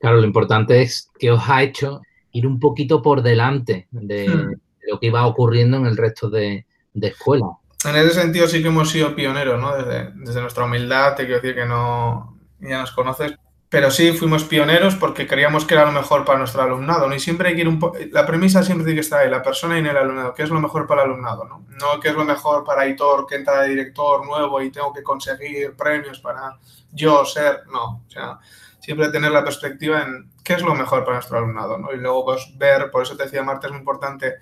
Claro, 0.00 0.18
lo 0.18 0.24
importante 0.24 0.80
es 0.82 1.10
que 1.18 1.32
os 1.32 1.42
ha 1.48 1.62
hecho 1.62 2.00
ir 2.30 2.46
un 2.46 2.60
poquito 2.60 3.02
por 3.02 3.22
delante 3.22 3.88
de, 3.90 4.28
Hmm. 4.28 4.50
de 4.50 4.92
lo 4.92 5.00
que 5.00 5.06
iba 5.06 5.26
ocurriendo 5.26 5.76
en 5.78 5.86
el 5.86 5.96
resto 5.96 6.30
de, 6.30 6.66
de 6.94 7.08
escuelas. 7.08 7.50
En 7.84 7.96
ese 7.96 8.10
sentido 8.10 8.46
sí 8.46 8.62
que 8.62 8.68
hemos 8.68 8.90
sido 8.90 9.14
pioneros, 9.16 9.60
¿no? 9.60 9.76
Desde, 9.76 10.12
desde 10.14 10.40
nuestra 10.40 10.64
humildad, 10.64 11.16
te 11.16 11.24
quiero 11.26 11.40
decir 11.40 11.56
que 11.56 11.66
no, 11.66 12.38
ya 12.60 12.80
nos 12.80 12.92
conoces, 12.92 13.34
pero 13.68 13.90
sí 13.90 14.12
fuimos 14.12 14.44
pioneros 14.44 14.94
porque 14.94 15.26
creíamos 15.26 15.64
que 15.64 15.74
era 15.74 15.84
lo 15.84 15.92
mejor 15.92 16.24
para 16.24 16.38
nuestro 16.38 16.62
alumnado. 16.62 17.12
Y 17.12 17.18
siempre 17.18 17.48
hay 17.48 17.54
que 17.56 17.62
ir 17.62 17.68
un 17.68 17.80
la 18.12 18.24
premisa 18.24 18.62
siempre 18.62 18.84
tiene 18.84 18.96
que 18.96 19.04
estar 19.04 19.20
ahí, 19.20 19.30
la 19.30 19.42
persona 19.42 19.76
y 19.78 19.80
el 19.80 19.96
alumnado, 19.96 20.34
¿qué 20.34 20.44
es 20.44 20.50
lo 20.50 20.60
mejor 20.60 20.86
para 20.86 21.02
el 21.02 21.10
alumnado, 21.10 21.44
no? 21.44 21.66
No 21.80 22.00
qué 22.00 22.08
es 22.08 22.14
lo 22.14 22.24
mejor 22.24 22.64
para 22.64 22.82
Aitor, 22.82 23.26
que 23.26 23.34
entra 23.34 23.62
de 23.62 23.70
director 23.70 24.24
nuevo 24.24 24.62
y 24.62 24.70
tengo 24.70 24.92
que 24.92 25.02
conseguir 25.02 25.74
premios 25.74 26.20
para 26.20 26.58
yo 26.92 27.24
ser, 27.24 27.64
no, 27.66 28.04
o 28.06 28.10
sea, 28.10 28.38
siempre 28.78 29.08
tener 29.08 29.32
la 29.32 29.42
perspectiva 29.42 30.02
en 30.02 30.30
qué 30.44 30.54
es 30.54 30.62
lo 30.62 30.74
mejor 30.74 31.04
para 31.04 31.16
nuestro 31.16 31.38
alumnado, 31.38 31.76
¿no? 31.76 31.92
Y 31.92 31.96
luego 31.96 32.24
pues 32.26 32.56
ver, 32.56 32.90
por 32.90 33.02
eso 33.02 33.16
te 33.16 33.24
decía 33.24 33.42
Marta, 33.42 33.66
es 33.66 33.72
muy 33.72 33.80
importante 33.80 34.34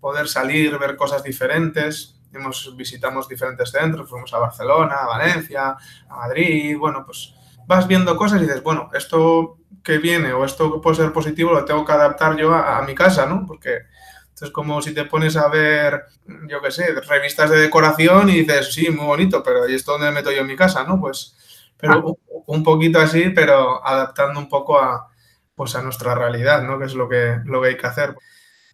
poder 0.00 0.26
salir, 0.26 0.76
ver 0.78 0.96
cosas 0.96 1.22
diferentes. 1.22 2.20
Hemos, 2.32 2.76
visitamos 2.76 3.28
diferentes 3.28 3.70
centros, 3.70 4.10
fuimos 4.10 4.34
a 4.34 4.38
Barcelona, 4.38 4.96
a 4.96 5.06
Valencia, 5.06 5.76
a 6.08 6.16
Madrid, 6.16 6.76
bueno, 6.76 7.04
pues 7.06 7.32
vas 7.66 7.88
viendo 7.88 8.16
cosas 8.16 8.40
y 8.40 8.44
dices, 8.44 8.62
bueno, 8.62 8.90
esto 8.94 9.58
que 9.82 9.98
viene 9.98 10.32
o 10.32 10.44
esto 10.44 10.72
que 10.72 10.80
puede 10.80 10.96
ser 10.96 11.12
positivo 11.12 11.52
lo 11.52 11.64
tengo 11.64 11.84
que 11.84 11.92
adaptar 11.92 12.36
yo 12.36 12.54
a, 12.54 12.78
a 12.78 12.82
mi 12.82 12.94
casa, 12.94 13.26
¿no? 13.26 13.44
Porque 13.46 13.82
esto 14.28 14.46
es 14.46 14.50
como 14.50 14.82
si 14.82 14.92
te 14.92 15.04
pones 15.04 15.36
a 15.36 15.48
ver, 15.48 16.06
yo 16.48 16.60
qué 16.60 16.70
sé, 16.70 16.92
revistas 16.92 17.50
de 17.50 17.58
decoración 17.58 18.30
y 18.30 18.40
dices, 18.40 18.72
sí, 18.72 18.90
muy 18.90 19.06
bonito, 19.06 19.42
pero 19.42 19.68
¿y 19.68 19.74
esto 19.74 19.92
dónde 19.92 20.08
me 20.08 20.14
meto 20.14 20.32
yo 20.32 20.40
en 20.40 20.46
mi 20.46 20.56
casa, 20.56 20.84
no? 20.84 21.00
Pues, 21.00 21.36
pero 21.76 22.04
un, 22.04 22.18
un 22.46 22.62
poquito 22.64 22.98
así, 22.98 23.30
pero 23.30 23.86
adaptando 23.86 24.40
un 24.40 24.48
poco 24.48 24.80
a, 24.80 25.08
pues 25.54 25.74
a 25.76 25.82
nuestra 25.82 26.14
realidad, 26.14 26.62
¿no? 26.62 26.78
Que 26.78 26.86
es 26.86 26.94
lo 26.94 27.08
que, 27.08 27.40
lo 27.44 27.62
que 27.62 27.68
hay 27.68 27.76
que 27.76 27.86
hacer. 27.86 28.16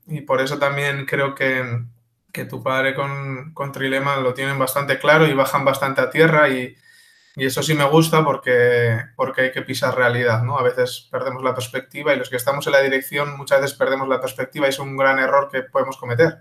Y 0.06 0.22
por 0.22 0.40
eso 0.40 0.58
también 0.58 1.06
creo 1.06 1.34
que, 1.34 1.84
que 2.32 2.44
tu 2.44 2.62
padre 2.62 2.94
con, 2.94 3.52
con, 3.54 3.72
Trilema 3.72 4.16
lo 4.16 4.34
tienen 4.34 4.58
bastante 4.58 4.98
claro 4.98 5.26
y 5.26 5.34
bajan 5.34 5.64
bastante 5.64 6.00
a 6.00 6.10
tierra 6.10 6.48
y, 6.48 6.74
y, 7.40 7.46
eso 7.46 7.62
sí 7.62 7.74
me 7.74 7.84
gusta 7.84 8.24
porque, 8.24 8.98
porque 9.16 9.42
hay 9.42 9.52
que 9.52 9.62
pisar 9.62 9.96
realidad, 9.96 10.42
¿no? 10.42 10.58
A 10.58 10.62
veces 10.62 11.08
perdemos 11.10 11.42
la 11.42 11.54
perspectiva 11.54 12.12
y 12.12 12.18
los 12.18 12.28
que 12.28 12.36
estamos 12.36 12.66
en 12.66 12.72
la 12.72 12.80
dirección 12.80 13.36
muchas 13.36 13.60
veces 13.60 13.76
perdemos 13.76 14.08
la 14.08 14.20
perspectiva 14.20 14.66
y 14.66 14.70
es 14.70 14.78
un 14.78 14.96
gran 14.96 15.18
error 15.18 15.48
que 15.50 15.62
podemos 15.62 15.96
cometer. 15.96 16.38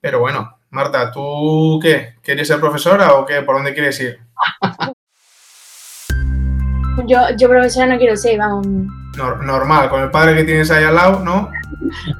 Pero 0.00 0.20
bueno, 0.20 0.58
Marta, 0.70 1.10
¿tú 1.10 1.78
qué? 1.82 2.14
¿Quieres 2.22 2.48
ser 2.48 2.60
profesora 2.60 3.14
o 3.14 3.26
qué? 3.26 3.42
¿Por 3.42 3.56
dónde 3.56 3.74
quieres 3.74 4.00
ir? 4.00 4.20
Yo, 7.06 7.20
yo 7.36 7.48
profesora 7.48 7.86
no 7.86 7.98
quiero 7.98 8.16
ser, 8.16 8.38
vamos. 8.38 8.66
Normal, 9.16 9.88
con 9.88 10.02
el 10.02 10.10
padre 10.10 10.36
que 10.36 10.44
tienes 10.44 10.70
ahí 10.70 10.84
al 10.84 10.94
lado, 10.94 11.20
¿no? 11.20 11.50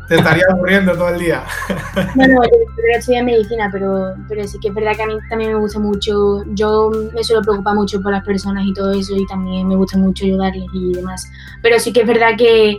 Te 0.08 0.16
estaría 0.16 0.44
aburriendo 0.50 0.92
todo 0.94 1.08
el 1.10 1.20
día. 1.20 1.44
No, 2.14 2.26
no, 2.26 2.42
yo 2.44 2.96
estudié 2.96 3.22
medicina, 3.22 3.68
pero, 3.72 4.14
pero 4.28 4.46
sí 4.46 4.58
que 4.60 4.68
es 4.68 4.74
verdad 4.74 4.96
que 4.96 5.02
a 5.02 5.06
mí 5.06 5.14
también 5.28 5.52
me 5.52 5.58
gusta 5.58 5.78
mucho, 5.78 6.44
yo 6.54 6.90
me 7.14 7.22
suelo 7.22 7.42
preocupar 7.42 7.74
mucho 7.74 8.00
por 8.00 8.12
las 8.12 8.24
personas 8.24 8.64
y 8.66 8.72
todo 8.72 8.92
eso 8.92 9.14
y 9.16 9.26
también 9.26 9.68
me 9.68 9.76
gusta 9.76 9.98
mucho 9.98 10.24
ayudarles 10.24 10.64
y 10.72 10.92
demás. 10.94 11.28
Pero 11.62 11.78
sí 11.78 11.92
que 11.92 12.00
es 12.00 12.06
verdad 12.06 12.36
que, 12.38 12.78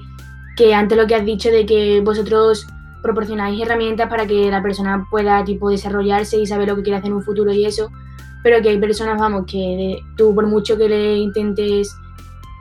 que 0.55 0.73
antes 0.73 0.97
lo 0.97 1.05
que 1.05 1.15
has 1.15 1.25
dicho 1.25 1.49
de 1.49 1.65
que 1.65 2.01
vosotros 2.01 2.67
proporcionáis 3.01 3.61
herramientas 3.61 4.09
para 4.09 4.25
que 4.25 4.49
la 4.49 4.61
persona 4.61 5.05
pueda 5.09 5.43
tipo 5.43 5.69
desarrollarse 5.69 6.37
y 6.37 6.47
saber 6.47 6.67
lo 6.69 6.75
que 6.75 6.83
quiere 6.83 6.97
hacer 6.97 7.09
en 7.09 7.17
un 7.17 7.23
futuro 7.23 7.51
y 7.51 7.65
eso, 7.65 7.91
pero 8.43 8.61
que 8.61 8.69
hay 8.69 8.79
personas, 8.79 9.19
vamos, 9.19 9.45
que 9.45 9.99
tú 10.17 10.33
por 10.33 10.47
mucho 10.47 10.77
que 10.77 10.89
le 10.89 11.17
intentes 11.17 11.95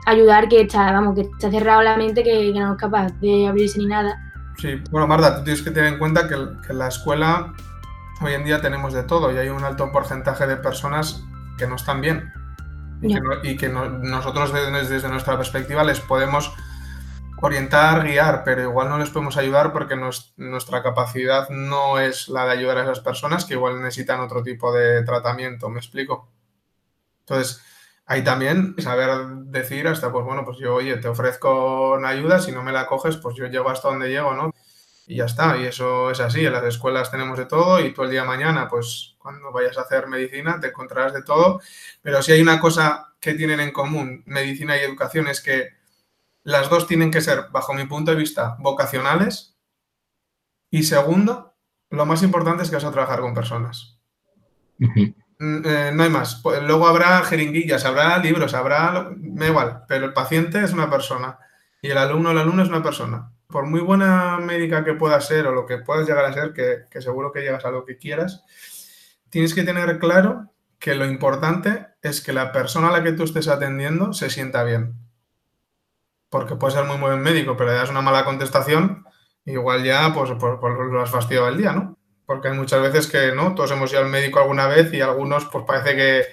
ayudar, 0.09 0.47
que 0.49 0.61
está, 0.61 0.91
vamos, 0.91 1.15
que 1.15 1.21
está 1.21 1.49
cerrado 1.49 1.81
la 1.81 1.97
mente, 1.97 2.23
que, 2.23 2.51
que 2.53 2.59
no 2.59 2.73
es 2.73 2.79
capaz 2.79 3.11
de 3.19 3.47
abrirse 3.47 3.79
ni 3.79 3.85
nada. 3.85 4.17
Sí, 4.57 4.81
bueno, 4.91 5.07
Marta, 5.07 5.37
tú 5.37 5.43
tienes 5.43 5.61
que 5.61 5.71
tener 5.71 5.93
en 5.93 5.99
cuenta 5.99 6.27
que, 6.27 6.35
que, 6.65 6.73
en 6.73 6.79
la 6.79 6.87
escuela 6.87 7.53
hoy 8.21 8.33
en 8.33 8.43
día 8.43 8.61
tenemos 8.61 8.93
de 8.93 9.03
todo 9.03 9.31
y 9.31 9.37
hay 9.37 9.49
un 9.49 9.63
alto 9.63 9.91
porcentaje 9.91 10.45
de 10.45 10.57
personas 10.57 11.23
que 11.57 11.67
no 11.67 11.75
están 11.75 12.01
bien 12.01 12.33
y 13.01 13.13
que, 13.13 13.21
no, 13.21 13.43
y 13.43 13.57
que 13.57 13.69
no, 13.69 13.89
nosotros 13.89 14.51
desde, 14.53 14.93
desde, 14.93 15.09
nuestra 15.09 15.37
perspectiva 15.37 15.83
les 15.83 16.01
podemos 16.01 16.53
orientar, 17.41 18.03
guiar, 18.05 18.43
pero 18.43 18.63
igual 18.63 18.89
no 18.89 18.97
les 18.97 19.09
podemos 19.09 19.37
ayudar 19.37 19.71
porque 19.71 19.95
nos, 19.95 20.33
nuestra 20.35 20.83
capacidad 20.83 21.47
no 21.49 21.99
es 21.99 22.27
la 22.27 22.45
de 22.45 22.51
ayudar 22.51 22.79
a 22.79 22.83
esas 22.83 22.99
personas 22.99 23.45
que 23.45 23.53
igual 23.53 23.81
necesitan 23.81 24.19
otro 24.19 24.43
tipo 24.43 24.73
de 24.73 25.03
tratamiento, 25.03 25.69
¿me 25.69 25.79
explico? 25.79 26.29
Entonces, 27.21 27.63
Ahí 28.11 28.23
también 28.23 28.73
saber 28.79 29.27
decir 29.51 29.87
hasta, 29.87 30.11
pues 30.11 30.25
bueno, 30.25 30.43
pues 30.43 30.57
yo, 30.57 30.73
oye, 30.73 30.97
te 30.97 31.07
ofrezco 31.07 31.91
una 31.93 32.09
ayuda, 32.09 32.39
si 32.39 32.51
no 32.51 32.63
me 32.63 32.71
la 32.71 32.87
coges, 32.87 33.17
pues 33.17 33.35
yo 33.35 33.45
llego 33.45 33.69
hasta 33.69 33.89
donde 33.89 34.09
llego, 34.09 34.33
¿no? 34.33 34.51
Y 35.05 35.17
ya 35.17 35.25
está, 35.25 35.55
y 35.57 35.65
eso 35.65 36.09
es 36.09 36.19
así, 36.19 36.43
en 36.43 36.53
las 36.53 36.63
escuelas 36.63 37.11
tenemos 37.11 37.37
de 37.37 37.45
todo 37.45 37.79
y 37.79 37.93
tú 37.93 38.01
el 38.01 38.09
día 38.09 38.21
de 38.21 38.27
mañana, 38.27 38.67
pues 38.67 39.15
cuando 39.19 39.51
vayas 39.51 39.77
a 39.77 39.81
hacer 39.81 40.07
medicina 40.07 40.59
te 40.59 40.69
encontrarás 40.69 41.13
de 41.13 41.21
todo, 41.21 41.61
pero 42.01 42.23
si 42.23 42.31
hay 42.31 42.41
una 42.41 42.59
cosa 42.59 43.13
que 43.19 43.35
tienen 43.35 43.59
en 43.59 43.71
común, 43.71 44.23
medicina 44.25 44.75
y 44.75 44.79
educación, 44.79 45.27
es 45.27 45.39
que 45.39 45.69
las 46.41 46.67
dos 46.67 46.87
tienen 46.87 47.11
que 47.11 47.21
ser, 47.21 47.49
bajo 47.51 47.75
mi 47.75 47.85
punto 47.85 48.09
de 48.09 48.17
vista, 48.17 48.55
vocacionales 48.57 49.55
y 50.71 50.81
segundo, 50.81 51.53
lo 51.91 52.07
más 52.07 52.23
importante 52.23 52.63
es 52.63 52.69
que 52.71 52.77
vas 52.77 52.85
a 52.85 52.91
trabajar 52.91 53.19
con 53.19 53.35
personas. 53.35 53.99
Eh, 55.39 55.91
no 55.93 56.03
hay 56.03 56.09
más. 56.09 56.41
Luego 56.43 56.87
habrá 56.87 57.21
jeringuillas, 57.23 57.85
habrá 57.85 58.17
libros, 58.17 58.53
habrá. 58.53 59.09
Me 59.17 59.47
igual, 59.47 59.83
pero 59.87 60.05
el 60.05 60.13
paciente 60.13 60.61
es 60.63 60.73
una 60.73 60.89
persona 60.89 61.39
y 61.81 61.89
el 61.89 61.97
alumno 61.97 62.29
o 62.29 62.31
el 62.33 62.39
alumno 62.39 62.63
es 62.63 62.69
una 62.69 62.83
persona. 62.83 63.31
Por 63.47 63.65
muy 63.65 63.79
buena 63.79 64.37
médica 64.37 64.83
que 64.83 64.93
pueda 64.93 65.19
ser 65.21 65.47
o 65.47 65.53
lo 65.53 65.65
que 65.65 65.77
puedas 65.77 66.07
llegar 66.07 66.25
a 66.25 66.33
ser, 66.33 66.53
que, 66.53 67.01
seguro 67.01 67.31
que 67.31 67.41
llegas 67.41 67.65
a 67.65 67.71
lo 67.71 67.85
que 67.85 67.97
quieras, 67.97 68.43
tienes 69.29 69.53
que 69.55 69.63
tener 69.63 69.97
claro 69.97 70.51
que 70.77 70.95
lo 70.95 71.05
importante 71.05 71.87
es 72.01 72.21
que 72.21 72.33
la 72.33 72.51
persona 72.51 72.89
a 72.89 72.91
la 72.91 73.03
que 73.03 73.13
tú 73.13 73.23
estés 73.23 73.47
atendiendo 73.47 74.13
se 74.13 74.29
sienta 74.29 74.63
bien. 74.63 74.95
Porque 76.29 76.55
puede 76.55 76.73
ser 76.75 76.85
muy 76.85 76.97
buen 76.97 77.21
médico, 77.21 77.57
pero 77.57 77.71
le 77.71 77.77
das 77.77 77.89
una 77.89 78.01
mala 78.01 78.25
contestación, 78.25 79.05
igual 79.45 79.83
ya 79.83 80.13
pues, 80.13 80.31
pues, 80.39 80.57
pues 80.59 80.73
lo 80.91 81.01
has 81.01 81.09
fastidiado 81.09 81.47
el 81.47 81.57
día, 81.57 81.73
¿no? 81.73 81.98
Porque 82.29 82.49
hay 82.49 82.53
muchas 82.55 82.79
veces 82.79 83.07
que, 83.07 83.31
¿no? 83.33 83.55
Todos 83.55 83.71
hemos 83.71 83.91
ido 83.91 84.01
al 84.01 84.07
médico 84.07 84.37
alguna 84.37 84.67
vez 84.67 84.93
y 84.93 85.01
algunos, 85.01 85.45
pues 85.45 85.65
parece 85.65 85.95
que, 85.95 86.25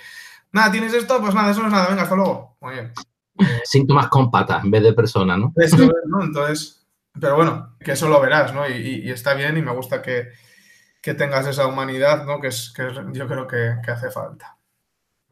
nada, 0.52 0.70
¿tienes 0.70 0.92
esto? 0.92 1.18
Pues 1.22 1.34
nada, 1.34 1.50
eso 1.50 1.62
no 1.62 1.68
es 1.68 1.72
nada, 1.72 1.88
venga, 1.88 2.02
hasta 2.02 2.14
luego. 2.14 2.58
Muy 2.60 2.74
bien. 2.74 2.92
Síntomas 3.64 4.08
con 4.08 4.30
patas 4.30 4.62
en 4.62 4.70
vez 4.70 4.82
de 4.82 4.92
persona, 4.92 5.38
¿no? 5.38 5.54
Eso 5.56 5.84
es, 5.84 5.90
¿no? 6.04 6.22
Entonces, 6.22 6.86
pero 7.18 7.36
bueno, 7.36 7.78
que 7.80 7.92
eso 7.92 8.10
lo 8.10 8.20
verás, 8.20 8.52
¿no? 8.52 8.68
Y, 8.68 9.10
está 9.10 9.32
bien 9.32 9.56
y 9.56 9.62
me 9.62 9.72
gusta 9.72 10.02
que, 10.02 10.32
tengas 11.00 11.46
esa 11.46 11.66
humanidad, 11.66 12.26
¿no? 12.26 12.42
Que, 12.42 12.48
es, 12.48 12.74
que 12.76 12.88
yo 13.14 13.26
creo 13.26 13.46
que, 13.46 13.90
hace 13.90 14.10
falta. 14.10 14.58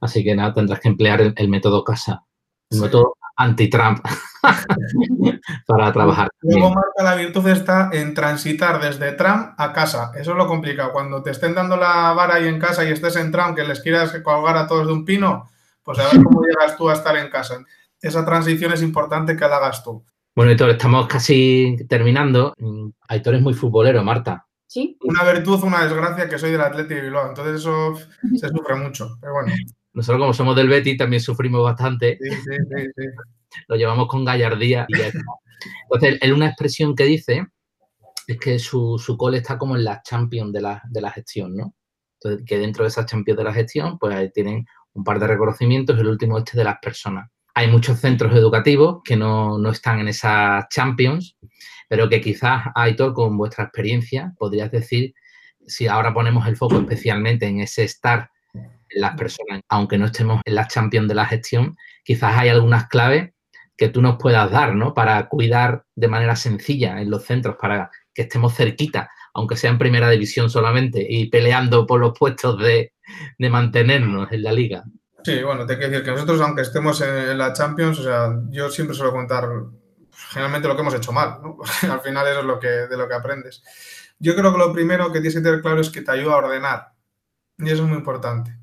Así 0.00 0.24
que 0.24 0.35
nada, 0.35 0.55
tendrás 0.55 0.81
que 0.81 0.88
emplear 0.88 1.20
el, 1.20 1.48
método 1.50 1.85
casa, 1.85 2.24
el 2.70 2.81
método 2.81 3.18
anti-Trump 3.37 4.05
para 5.66 5.92
trabajar. 5.92 6.29
Luego, 6.42 6.75
Marta, 6.75 7.03
la 7.03 7.14
virtud 7.14 7.49
está 7.49 7.90
en 7.92 8.14
transitar 8.14 8.81
desde 8.81 9.12
Trump 9.12 9.55
a 9.57 9.73
casa. 9.73 10.12
Eso 10.14 10.33
es 10.33 10.37
lo 10.37 10.47
complicado. 10.47 10.92
Cuando 10.92 11.23
te 11.23 11.31
estén 11.31 11.55
dando 11.55 11.77
la 11.77 12.12
vara 12.12 12.37
ahí 12.37 12.49
en 12.49 12.59
casa 12.59 12.85
y 12.85 12.92
estés 12.92 13.16
en 13.16 13.31
Trump, 13.31 13.57
que 13.57 13.64
les 13.64 13.81
quieras 13.81 14.12
colgar 14.23 14.57
a 14.57 14.66
todos 14.66 14.87
de 14.87 14.92
un 14.92 15.05
pino, 15.05 15.49
pues 15.83 15.99
a 15.99 16.05
ver 16.05 16.23
cómo 16.23 16.42
llegas 16.42 16.77
tú 16.77 16.88
a 16.88 16.94
estar 16.94 17.16
en 17.16 17.29
casa. 17.29 17.64
Esa 18.01 18.25
transición 18.25 18.73
es 18.73 18.83
importante 18.83 19.37
que 19.37 19.49
la 19.49 19.57
hagas 19.57 19.83
tú. 19.83 20.05
Bueno, 20.35 20.51
Aitor, 20.51 20.70
estamos 20.70 21.07
casi 21.07 21.77
terminando. 21.88 22.55
Aitor 23.09 23.37
es 23.37 23.42
muy 23.42 23.55
futbolero, 23.55 24.03
Marta. 24.03 24.47
Sí. 24.66 24.99
Una 25.03 25.23
virtud, 25.23 25.62
una 25.62 25.85
desgracia 25.85 26.29
que 26.29 26.38
soy 26.38 26.51
del 26.51 26.61
Atlético 26.61 26.97
de 26.97 27.03
Bilbao. 27.03 27.29
Entonces 27.29 27.57
eso 27.57 27.94
se 28.35 28.49
sufre 28.49 28.75
mucho. 28.75 29.16
Pero 29.20 29.35
bueno. 29.35 29.53
Nosotros, 29.95 30.21
como 30.21 30.35
somos 30.35 30.57
del 30.57 30.69
Betty, 30.69 30.97
también 30.97 31.23
sufrimos 31.23 31.63
bastante. 31.63 32.19
Sí, 32.21 32.31
sí, 32.31 32.57
sí, 32.77 32.87
sí. 32.97 33.05
Lo 33.69 33.77
llevamos 33.77 34.09
con 34.09 34.25
gallardía 34.25 34.87
y 34.89 34.95
Entonces, 34.95 36.19
él 36.21 36.33
una 36.33 36.49
expresión 36.49 36.95
que 36.95 37.05
dice 37.05 37.47
es 38.27 38.39
que 38.39 38.59
su, 38.59 38.99
su 38.99 39.17
cole 39.17 39.39
está 39.39 39.57
como 39.57 39.77
en 39.77 39.85
la 39.85 40.03
champion 40.03 40.51
de 40.53 40.61
la, 40.61 40.83
de 40.91 41.01
la 41.01 41.11
gestión, 41.11 41.57
¿no? 41.57 41.75
Entonces, 42.21 42.45
que 42.47 42.59
dentro 42.59 42.85
de 42.85 42.89
esa 42.89 43.07
champion 43.07 43.37
de 43.37 43.45
la 43.45 43.53
gestión, 43.53 43.99
pues 43.99 44.33
tienen 44.33 44.67
un 44.95 45.05
par 45.05 45.19
de 45.21 45.27
reconocimientos, 45.27 45.99
el 45.99 46.09
último 46.09 46.39
este 46.39 46.57
de 46.57 46.65
las 46.65 46.79
personas. 46.81 47.31
Hay 47.55 47.71
muchos 47.71 48.01
centros 48.01 48.35
educativos 48.35 49.01
que 49.05 49.17
no, 49.17 49.59
no 49.59 49.71
están 49.71 50.01
en 50.01 50.09
esas 50.09 50.65
champions, 50.71 51.37
pero 51.89 52.09
que 52.09 52.21
quizás, 52.21 52.65
Aitor, 52.75 53.13
con 53.13 53.37
vuestra 53.37 53.65
experiencia, 53.65 54.33
podrías 54.39 54.71
decir, 54.71 55.15
si 55.67 55.87
ahora 55.87 56.13
ponemos 56.13 56.47
el 56.49 56.57
foco 56.57 56.79
especialmente 56.81 57.47
en 57.47 57.61
ese 57.61 57.85
estar 57.85 58.31
las 59.01 59.17
personas, 59.17 59.61
aunque 59.69 59.99
no 59.99 60.07
estemos 60.07 60.41
en 60.45 60.55
la 60.55 60.69
champion 60.69 61.09
de 61.09 61.15
la 61.15 61.27
gestión, 61.27 61.77
quizás 62.03 62.37
hay 62.37 62.49
algunas 62.49 62.89
claves 62.89 63.31
que 63.77 63.89
tú 63.89 64.01
nos 64.01 64.17
puedas 64.17 64.51
dar, 64.51 64.75
¿no? 64.75 64.95
Para 64.95 65.29
cuidar 65.29 65.85
de 65.95 66.09
manera 66.09 66.37
sencilla 66.37 67.01
en 67.01 67.11
los 67.11 67.25
centros, 67.25 67.57
para 67.61 67.91
que 68.13 68.23
estemos 68.23 68.55
cerquita, 68.55 69.11
aunque 69.35 69.57
sea 69.57 69.71
en 69.71 69.79
primera 69.79 70.09
división 70.11 70.49
solamente, 70.49 71.05
y 71.09 71.29
peleando 71.29 71.87
por 71.87 72.01
los 72.01 72.17
puestos 72.17 72.59
de, 72.61 72.93
de 73.39 73.51
mantenernos 73.51 74.31
en 74.31 74.43
la 74.43 74.53
liga. 74.53 74.85
Sí, 75.25 75.43
bueno, 75.43 75.67
te 75.67 75.77
quiero 75.77 75.91
decir 75.91 76.05
que 76.05 76.11
nosotros, 76.13 76.41
aunque 76.41 76.63
estemos 76.63 77.01
en 77.01 77.37
la 77.39 77.53
Champions, 77.53 77.99
o 77.99 78.03
sea, 78.03 78.39
yo 78.51 78.69
siempre 78.71 78.95
suelo 78.95 79.13
contar 79.13 79.49
generalmente 80.31 80.69
lo 80.69 80.75
que 80.75 80.83
hemos 80.83 80.95
hecho 80.95 81.13
mal, 81.13 81.39
¿no? 81.43 81.59
al 81.91 82.01
final 82.01 82.27
eso 82.29 82.41
es 82.41 82.47
lo 82.47 82.61
que, 82.61 82.69
de 82.69 82.97
lo 82.97 83.09
que 83.09 83.15
aprendes. 83.15 83.63
Yo 84.19 84.35
creo 84.37 84.53
que 84.53 84.59
lo 84.59 84.73
primero 84.73 85.07
que 85.07 85.21
tienes 85.21 85.35
que 85.35 85.41
tener 85.41 85.63
claro 85.63 85.81
es 85.81 85.91
que 85.91 86.03
te 86.03 86.11
ayuda 86.11 86.35
a 86.35 86.39
ordenar. 86.39 86.93
Y 87.59 87.71
eso 87.71 87.83
es 87.83 87.89
muy 87.89 87.99
importante. 87.99 88.57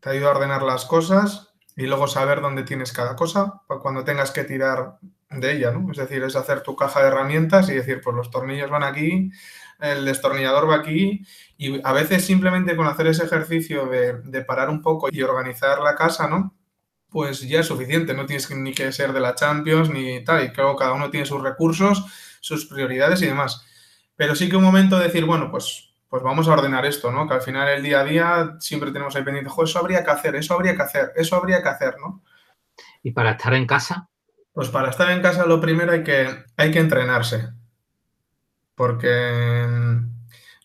Te 0.00 0.10
ayuda 0.10 0.28
a 0.28 0.36
ordenar 0.36 0.62
las 0.62 0.84
cosas 0.84 1.54
y 1.76 1.86
luego 1.86 2.08
saber 2.08 2.40
dónde 2.40 2.64
tienes 2.64 2.92
cada 2.92 3.16
cosa 3.16 3.62
cuando 3.66 4.04
tengas 4.04 4.30
que 4.30 4.44
tirar 4.44 4.98
de 5.30 5.52
ella, 5.52 5.70
¿no? 5.70 5.90
Es 5.90 5.98
decir, 5.98 6.22
es 6.22 6.36
hacer 6.36 6.62
tu 6.62 6.74
caja 6.74 7.00
de 7.00 7.08
herramientas 7.08 7.68
y 7.68 7.74
decir, 7.74 8.00
pues 8.02 8.16
los 8.16 8.30
tornillos 8.30 8.70
van 8.70 8.82
aquí, 8.82 9.30
el 9.78 10.04
destornillador 10.04 10.68
va 10.68 10.76
aquí 10.76 11.24
y 11.56 11.80
a 11.86 11.92
veces 11.92 12.24
simplemente 12.24 12.76
con 12.76 12.86
hacer 12.86 13.06
ese 13.06 13.24
ejercicio 13.24 13.86
de, 13.86 14.42
parar 14.42 14.70
un 14.70 14.82
poco 14.82 15.08
y 15.10 15.22
organizar 15.22 15.80
la 15.80 15.94
casa, 15.94 16.28
¿no? 16.28 16.56
Pues 17.08 17.40
ya 17.48 17.60
es 17.60 17.66
suficiente, 17.66 18.14
no 18.14 18.26
tienes 18.26 18.50
ni 18.50 18.72
que 18.72 18.92
ser 18.92 19.12
de 19.12 19.20
la 19.20 19.34
Champions 19.34 19.90
ni 19.90 20.22
tal, 20.24 20.44
y 20.44 20.52
creo 20.52 20.72
que 20.72 20.80
cada 20.80 20.92
uno 20.92 21.10
tiene 21.10 21.26
sus 21.26 21.42
recursos, 21.42 22.04
sus 22.40 22.66
prioridades 22.66 23.22
y 23.22 23.26
demás. 23.26 23.64
Pero 24.16 24.34
sí 24.34 24.48
que 24.48 24.56
un 24.56 24.64
momento 24.64 24.98
de 24.98 25.04
decir, 25.04 25.24
bueno, 25.24 25.50
pues, 25.50 25.87
pues 26.08 26.22
vamos 26.22 26.48
a 26.48 26.52
ordenar 26.52 26.86
esto, 26.86 27.12
¿no? 27.12 27.28
Que 27.28 27.34
al 27.34 27.42
final 27.42 27.68
el 27.68 27.82
día 27.82 28.00
a 28.00 28.04
día 28.04 28.56
siempre 28.58 28.90
tenemos 28.90 29.14
ahí 29.14 29.22
pendiente, 29.22 29.50
eso 29.62 29.78
habría 29.78 30.04
que 30.04 30.10
hacer, 30.10 30.36
eso 30.36 30.54
habría 30.54 30.74
que 30.74 30.82
hacer, 30.82 31.12
eso 31.16 31.36
habría 31.36 31.62
que 31.62 31.68
hacer, 31.68 31.96
¿no? 31.98 32.22
¿Y 33.02 33.12
para 33.12 33.32
estar 33.32 33.54
en 33.54 33.66
casa? 33.66 34.08
Pues 34.52 34.68
para 34.70 34.90
estar 34.90 35.10
en 35.10 35.22
casa 35.22 35.46
lo 35.46 35.60
primero 35.60 35.92
hay 35.92 36.02
que, 36.02 36.44
hay 36.56 36.70
que 36.70 36.80
entrenarse 36.80 37.50
porque 38.78 39.66
mm, 39.68 40.08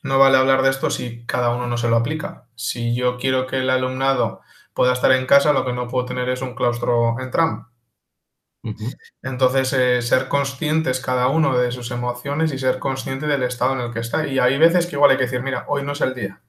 no 0.04 0.20
vale 0.20 0.38
hablar 0.38 0.62
de 0.62 0.70
esto 0.70 0.90
si 0.90 1.26
cada 1.26 1.50
uno 1.54 1.68
no 1.68 1.78
se 1.78 1.90
lo 1.90 1.98
aplica. 1.98 2.48
Si 2.56 2.96
yo 2.96 3.18
quiero 3.18 3.48
que 3.48 3.58
el 3.58 3.70
alumnado 3.72 4.42
pueda 4.74 4.94
estar 4.94 5.12
en 5.12 5.26
casa, 5.26 5.52
lo 5.52 5.66
que 5.66 5.74
no 5.74 5.88
puedo 5.88 6.06
tener 6.06 6.30
es 6.30 6.42
un 6.44 6.54
claustro 6.54 7.20
en 7.20 7.32
tram. 7.32 7.68
Entonces, 9.22 9.74
eh, 9.74 10.02
ser 10.02 10.30
conscientes 10.30 11.02
cada 11.02 11.28
uno 11.28 11.58
de 11.58 11.72
sus 11.72 11.92
emociones 11.92 12.54
y 12.54 12.60
ser 12.60 12.80
consciente 12.80 13.28
del 13.28 13.44
estado 13.44 13.74
en 13.74 13.82
el 13.82 13.94
que 13.94 14.00
está. 14.00 14.26
Y 14.26 14.40
hay 14.40 14.58
veces 14.58 14.86
que 14.86 14.96
igual 14.96 15.12
hay 15.12 15.18
que 15.18 15.24
decir, 15.24 15.42
mira, 15.42 15.66
hoy 15.68 15.84
no 15.84 15.92
es 15.92 16.02
el 16.02 16.14
día. 16.14 16.42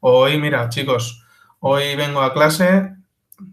Hoy, 0.00 0.38
mira, 0.38 0.68
chicos, 0.68 1.24
hoy 1.58 1.96
vengo 1.96 2.22
a 2.22 2.32
clase 2.32 2.94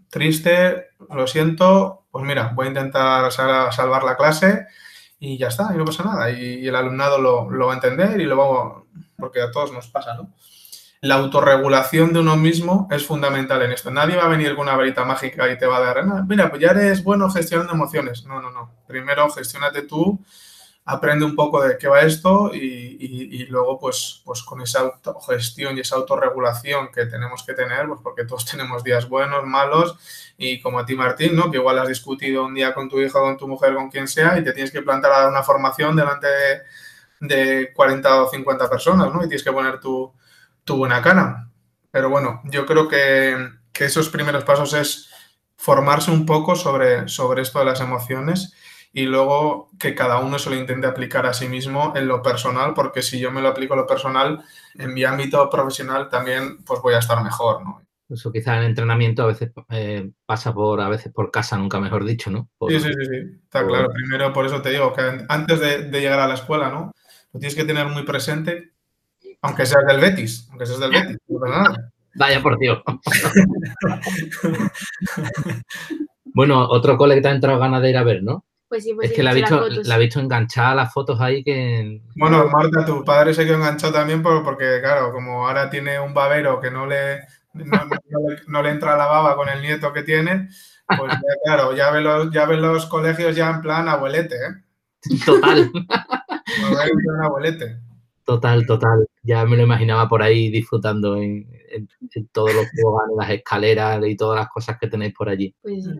triste, 0.08 0.88
lo 1.10 1.26
siento, 1.26 2.06
pues 2.10 2.24
mira, 2.24 2.52
voy 2.54 2.66
a 2.66 2.68
intentar 2.70 3.30
salvar 3.32 4.04
la 4.04 4.16
clase 4.16 4.66
y 5.18 5.38
ya 5.38 5.48
está, 5.48 5.70
y 5.74 5.78
no 5.78 5.84
pasa 5.84 6.04
nada. 6.04 6.30
Y, 6.30 6.66
el 6.66 6.76
alumnado 6.76 7.18
lo, 7.18 7.66
va 7.66 7.72
a 7.72 7.76
entender 7.76 8.20
y 8.20 8.24
lo 8.24 8.36
va, 8.36 8.82
porque 9.18 9.40
a 9.40 9.50
todos 9.50 9.72
nos 9.72 9.88
pasa, 9.88 10.14
¿no? 10.14 10.32
La 11.00 11.14
autorregulación 11.14 12.12
de 12.12 12.20
uno 12.20 12.36
mismo 12.36 12.88
es 12.90 13.06
fundamental 13.06 13.62
en 13.62 13.72
esto. 13.72 13.90
Nadie 13.90 14.16
va 14.16 14.24
a 14.24 14.28
venir 14.28 14.56
con 14.56 14.66
una 14.66 14.76
varita 14.76 15.04
mágica 15.04 15.50
y 15.50 15.56
te 15.56 15.66
va 15.66 15.76
a 15.76 15.80
dar, 15.80 16.04
mira, 16.26 16.50
pues 16.50 16.60
ya 16.60 16.70
eres 16.70 17.04
bueno 17.04 17.30
gestionando 17.30 17.72
emociones. 17.72 18.24
No, 18.24 18.42
no, 18.42 18.50
no. 18.50 18.72
Primero 18.86 19.30
gestionate 19.30 19.82
tú 19.82 20.18
aprende 20.88 21.26
un 21.26 21.36
poco 21.36 21.62
de 21.62 21.76
qué 21.76 21.86
va 21.86 22.00
esto 22.00 22.50
y, 22.54 23.44
luego 23.50 23.78
pues, 23.78 24.22
pues 24.24 24.42
con 24.42 24.62
esa 24.62 24.80
autogestión 24.80 25.76
y 25.76 25.80
esa 25.80 25.96
autorregulación 25.96 26.88
que 26.90 27.04
tenemos 27.04 27.44
que 27.44 27.52
tener, 27.52 27.86
pues 27.88 28.00
porque 28.02 28.24
todos 28.24 28.46
tenemos 28.50 28.82
días 28.82 29.06
buenos, 29.06 29.44
malos 29.44 29.98
y 30.38 30.60
como 30.60 30.78
a 30.78 30.86
ti 30.86 30.94
Martín, 30.94 31.36
¿no? 31.36 31.50
que 31.50 31.58
igual 31.58 31.78
has 31.78 31.88
discutido 31.88 32.46
un 32.46 32.54
día 32.54 32.72
con 32.72 32.88
tu 32.88 32.98
hijo, 33.00 33.20
con 33.20 33.36
tu 33.36 33.46
mujer, 33.46 33.74
con 33.74 33.90
quien 33.90 34.08
sea 34.08 34.38
y 34.38 34.44
te 34.44 34.52
tienes 34.52 34.72
que 34.72 34.80
plantar 34.80 35.12
a 35.12 35.18
dar 35.20 35.28
una 35.28 35.42
formación 35.42 35.94
delante 35.94 36.26
de, 37.20 37.72
40 37.74 38.22
o 38.22 38.30
50 38.30 38.70
personas 38.70 39.12
¿no? 39.12 39.18
y 39.18 39.28
tienes 39.28 39.42
que 39.42 39.52
poner 39.52 39.78
tu, 39.80 40.10
buena 40.76 41.02
cara. 41.02 41.50
Pero 41.90 42.10
bueno, 42.10 42.42
yo 42.44 42.66
creo 42.66 42.88
que, 42.88 43.36
que, 43.72 43.86
esos 43.86 44.08
primeros 44.08 44.44
pasos 44.44 44.74
es 44.74 45.10
formarse 45.56 46.10
un 46.10 46.26
poco 46.26 46.54
sobre, 46.54 47.08
sobre 47.08 47.42
esto 47.42 47.58
de 47.58 47.64
las 47.64 47.80
emociones 47.80 48.54
y 48.92 49.06
luego 49.06 49.70
que 49.78 49.94
cada 49.94 50.18
uno 50.18 50.38
se 50.38 50.50
lo 50.50 50.56
intente 50.56 50.86
aplicar 50.86 51.26
a 51.26 51.34
sí 51.34 51.48
mismo 51.48 51.92
en 51.96 52.08
lo 52.08 52.22
personal, 52.22 52.74
porque 52.74 53.02
si 53.02 53.18
yo 53.18 53.30
me 53.30 53.42
lo 53.42 53.48
aplico 53.48 53.74
a 53.74 53.78
lo 53.78 53.86
personal, 53.86 54.42
en 54.74 54.94
mi 54.94 55.04
ámbito 55.04 55.48
profesional 55.50 56.08
también 56.08 56.64
pues 56.64 56.80
voy 56.80 56.94
a 56.94 56.98
estar 56.98 57.22
mejor, 57.22 57.62
¿no? 57.62 57.82
Eso 58.08 58.32
quizá 58.32 58.56
en 58.56 58.64
entrenamiento 58.64 59.22
a 59.22 59.26
veces 59.26 59.52
eh, 59.68 60.10
pasa 60.24 60.54
por, 60.54 60.80
a 60.80 60.88
veces 60.88 61.12
por 61.12 61.30
casa, 61.30 61.58
nunca 61.58 61.78
mejor 61.78 62.04
dicho, 62.04 62.30
¿no? 62.30 62.48
sí, 62.68 62.80
sí, 62.80 62.90
sí, 62.90 63.38
está 63.44 63.66
claro. 63.66 63.90
Primero, 63.92 64.32
por 64.32 64.46
eso 64.46 64.62
te 64.62 64.70
digo 64.70 64.94
que 64.94 65.26
antes 65.28 65.60
de, 65.60 66.00
llegar 66.00 66.18
a 66.18 66.26
la 66.26 66.34
escuela, 66.34 66.70
¿no? 66.70 66.92
Lo 67.32 67.40
tienes 67.40 67.54
que 67.54 67.64
tener 67.64 67.86
muy 67.86 68.04
presente, 68.04 68.72
aunque 69.42 69.66
seas 69.66 69.84
del 69.86 70.00
Betis, 70.00 70.46
aunque 70.50 70.66
seas 70.66 70.80
del 70.80 70.92
Betis, 70.92 71.18
Vaya 72.14 72.42
por 72.42 72.58
Dios. 72.58 72.82
bueno, 76.34 76.68
otro 76.68 76.96
cole 76.96 77.14
que 77.14 77.20
te 77.20 77.28
ha 77.28 77.32
entrado 77.32 77.58
ganas 77.58 77.82
de 77.82 77.90
ir 77.90 77.96
a 77.96 78.02
ver, 78.02 78.22
¿no? 78.22 78.44
Pues 78.68 78.84
sí, 78.84 78.92
pues 78.92 79.10
es 79.10 79.16
que 79.16 79.22
la 79.22 79.30
ha 79.30 79.34
visto, 79.34 79.66
la 79.84 79.98
visto 79.98 80.20
enganchada 80.20 80.74
las 80.74 80.92
fotos 80.92 81.20
ahí 81.20 81.42
que... 81.42 82.02
Bueno, 82.16 82.48
Marta, 82.48 82.84
tu 82.84 83.02
padre 83.02 83.32
se 83.32 83.46
quedó 83.46 83.56
enganchado 83.56 83.94
también 83.94 84.22
porque, 84.22 84.80
claro, 84.82 85.10
como 85.12 85.46
ahora 85.46 85.70
tiene 85.70 85.98
un 85.98 86.12
babero 86.12 86.60
que 86.60 86.70
no 86.70 86.86
le, 86.86 87.20
no, 87.54 88.62
le, 88.62 88.70
entra 88.70 88.96
la 88.96 89.06
baba 89.06 89.36
con 89.36 89.48
el 89.48 89.62
nieto 89.62 89.90
que 89.92 90.02
tiene, 90.02 90.48
pues 90.86 91.12
ya, 91.12 91.34
claro, 91.44 91.74
ya 91.74 91.90
ve, 91.90 92.02
los, 92.02 92.30
ya 92.30 92.44
ve 92.44 92.58
los 92.58 92.84
colegios 92.86 93.34
ya 93.34 93.48
en 93.50 93.62
plan 93.62 93.88
abuelete, 93.88 94.34
¿eh? 94.36 95.18
Total. 95.24 95.70
un 95.72 97.24
abuelete. 97.24 97.87
Total, 98.28 98.66
total. 98.66 99.08
Ya 99.22 99.46
me 99.46 99.56
lo 99.56 99.62
imaginaba 99.62 100.06
por 100.06 100.22
ahí 100.22 100.50
disfrutando 100.50 101.16
en, 101.16 101.48
todos 102.30 102.54
los 102.54 102.66
juegos, 102.70 103.00
las 103.16 103.30
escaleras 103.30 104.04
y 104.06 104.16
todas 104.18 104.38
las 104.38 104.50
cosas 104.50 104.76
que 104.78 104.86
tenéis 104.86 105.14
por 105.14 105.30
allí. 105.30 105.54
Pues 105.62 105.82
sí. 105.82 105.90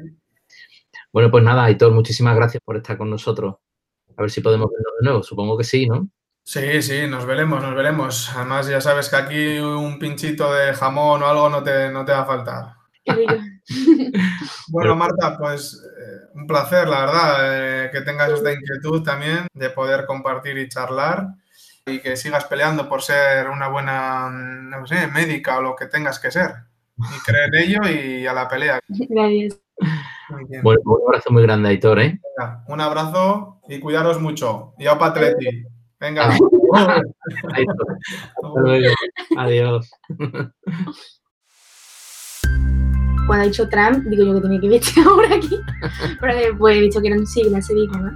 Bueno, 1.10 1.30
pues 1.30 1.42
nada, 1.42 1.64
Aitor, 1.64 1.90
muchísimas 1.90 2.36
gracias 2.36 2.62
por 2.62 2.76
estar 2.76 2.98
con 2.98 3.08
nosotros. 3.08 3.54
A 4.14 4.20
ver 4.20 4.30
si 4.30 4.42
podemos 4.42 4.68
vernos 4.70 4.92
de 5.00 5.04
nuevo. 5.06 5.22
Supongo 5.22 5.56
que 5.56 5.64
sí, 5.64 5.86
¿no? 5.86 6.10
Sí, 6.44 6.82
sí, 6.82 7.06
nos 7.08 7.24
veremos, 7.24 7.62
nos 7.62 7.74
veremos. 7.74 8.30
Además, 8.36 8.68
ya 8.68 8.82
sabes 8.82 9.08
que 9.08 9.16
aquí 9.16 9.58
un 9.58 9.98
pinchito 9.98 10.52
de 10.52 10.74
jamón 10.74 11.22
o 11.22 11.26
algo 11.28 11.48
no 11.48 11.62
te, 11.62 11.90
no 11.90 12.04
te 12.04 12.12
va 12.12 12.20
a 12.20 12.26
faltar. 12.26 12.74
bueno, 14.68 14.96
Marta, 14.96 15.38
pues 15.38 15.82
eh, 15.82 16.28
un 16.34 16.46
placer, 16.46 16.88
la 16.88 17.06
verdad, 17.06 17.36
eh, 17.86 17.90
que 17.90 18.02
tengas 18.02 18.32
esta 18.32 18.52
inquietud 18.52 19.02
también 19.02 19.46
de 19.54 19.70
poder 19.70 20.04
compartir 20.04 20.58
y 20.58 20.68
charlar. 20.68 21.26
Y 21.88 22.00
que 22.00 22.16
sigas 22.16 22.44
peleando 22.44 22.88
por 22.88 23.02
ser 23.02 23.48
una 23.48 23.68
buena, 23.68 24.28
no 24.30 24.86
sé, 24.86 25.06
médica 25.08 25.58
o 25.58 25.62
lo 25.62 25.76
que 25.76 25.86
tengas 25.86 26.18
que 26.18 26.30
ser. 26.30 26.52
Y 26.98 27.20
creer 27.24 27.54
en 27.54 27.62
ello 27.62 27.80
y 27.88 28.26
a 28.26 28.32
la 28.32 28.48
pelea. 28.48 28.80
Gracias. 28.88 29.60
Muy 30.30 30.44
bien. 30.44 30.62
Bueno, 30.62 30.80
un 30.84 31.02
abrazo 31.06 31.30
muy 31.30 31.42
grande, 31.42 31.68
Aitor, 31.68 32.00
¿eh? 32.00 32.20
Venga, 32.36 32.64
un 32.66 32.80
abrazo 32.80 33.60
y 33.68 33.78
cuidaros 33.80 34.20
mucho. 34.20 34.74
Y 34.78 34.86
a 34.86 34.98
Patleti. 34.98 35.64
Venga. 36.00 36.36
Adiós. 39.36 39.90
Cuando 43.26 43.44
ha 43.44 43.46
dicho 43.46 43.68
Trump, 43.68 44.04
digo 44.06 44.24
yo 44.24 44.34
que 44.34 44.40
tenía 44.40 44.60
que 44.60 44.68
verte 44.68 44.88
ahora 45.04 45.34
aquí. 45.34 45.60
Pero 46.20 46.34
después 46.34 46.76
he 46.76 46.80
dicho 46.80 47.00
que 47.00 47.08
eran 47.08 47.26
siglas, 47.26 47.66
se 47.66 47.74
dijo, 47.74 47.96
¿no? 47.98 48.10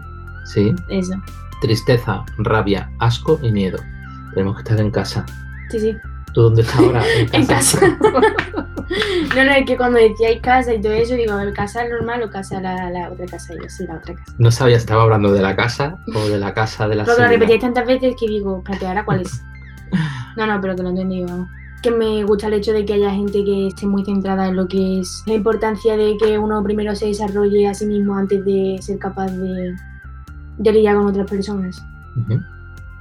Sí, 0.46 0.74
Eso. 0.88 1.14
Tristeza, 1.62 2.24
rabia, 2.38 2.90
asco 2.98 3.38
y 3.40 3.52
miedo. 3.52 3.78
Tenemos 4.34 4.56
que 4.56 4.62
estar 4.62 4.80
en 4.80 4.90
casa. 4.90 5.24
Sí, 5.70 5.78
sí. 5.78 5.96
¿Tú 6.34 6.42
dónde 6.42 6.62
estás 6.62 6.78
ahora? 6.80 7.02
En 7.32 7.46
casa. 7.46 7.80
no, 9.36 9.44
no, 9.44 9.50
es 9.52 9.64
que 9.64 9.76
cuando 9.76 9.98
decíais 9.98 10.40
casa 10.40 10.74
y 10.74 10.80
todo 10.80 10.92
eso, 10.92 11.14
digo, 11.14 11.38
¿el 11.38 11.54
casa 11.54 11.86
normal 11.88 12.22
o 12.24 12.30
casa 12.30 12.60
la, 12.60 12.90
la 12.90 13.10
otra 13.10 13.26
casa? 13.26 13.54
Yo, 13.54 13.68
sí, 13.68 13.86
la 13.86 13.96
otra 13.96 14.14
casa. 14.14 14.34
No 14.38 14.50
sabía 14.50 14.76
si 14.76 14.82
estaba 14.82 15.04
hablando 15.04 15.32
de 15.32 15.40
la 15.40 15.54
casa 15.54 15.98
o 16.12 16.28
de 16.28 16.38
la 16.38 16.52
casa 16.52 16.88
de 16.88 16.96
la 16.96 17.04
Porque 17.04 17.22
lo 17.22 17.28
repetíais 17.28 17.60
tantas 17.60 17.86
veces 17.86 18.14
que 18.18 18.26
digo, 18.26 18.58
espérate, 18.58 18.86
¿ahora 18.86 19.04
cuál 19.04 19.22
es? 19.22 19.42
No, 20.36 20.46
no, 20.46 20.58
pero 20.62 20.74
que 20.74 20.82
lo 20.82 20.88
he 20.88 20.92
entendido, 20.92 21.28
vamos. 21.28 21.48
Que 21.82 21.90
me 21.90 22.24
gusta 22.24 22.46
el 22.46 22.54
hecho 22.54 22.72
de 22.72 22.86
que 22.86 22.94
haya 22.94 23.10
gente 23.10 23.44
que 23.44 23.66
esté 23.66 23.86
muy 23.86 24.02
centrada 24.02 24.48
en 24.48 24.56
lo 24.56 24.66
que 24.66 25.00
es 25.00 25.22
la 25.26 25.34
importancia 25.34 25.94
de 25.94 26.16
que 26.16 26.38
uno 26.38 26.62
primero 26.62 26.96
se 26.96 27.06
desarrolle 27.06 27.68
a 27.68 27.74
sí 27.74 27.84
mismo 27.84 28.16
antes 28.16 28.42
de 28.42 28.78
ser 28.80 28.98
capaz 28.98 29.26
de, 29.26 29.74
de 30.58 30.72
lidiar 30.72 30.96
con 30.96 31.06
otras 31.06 31.28
personas. 31.28 31.84
Ujú. 32.16 32.40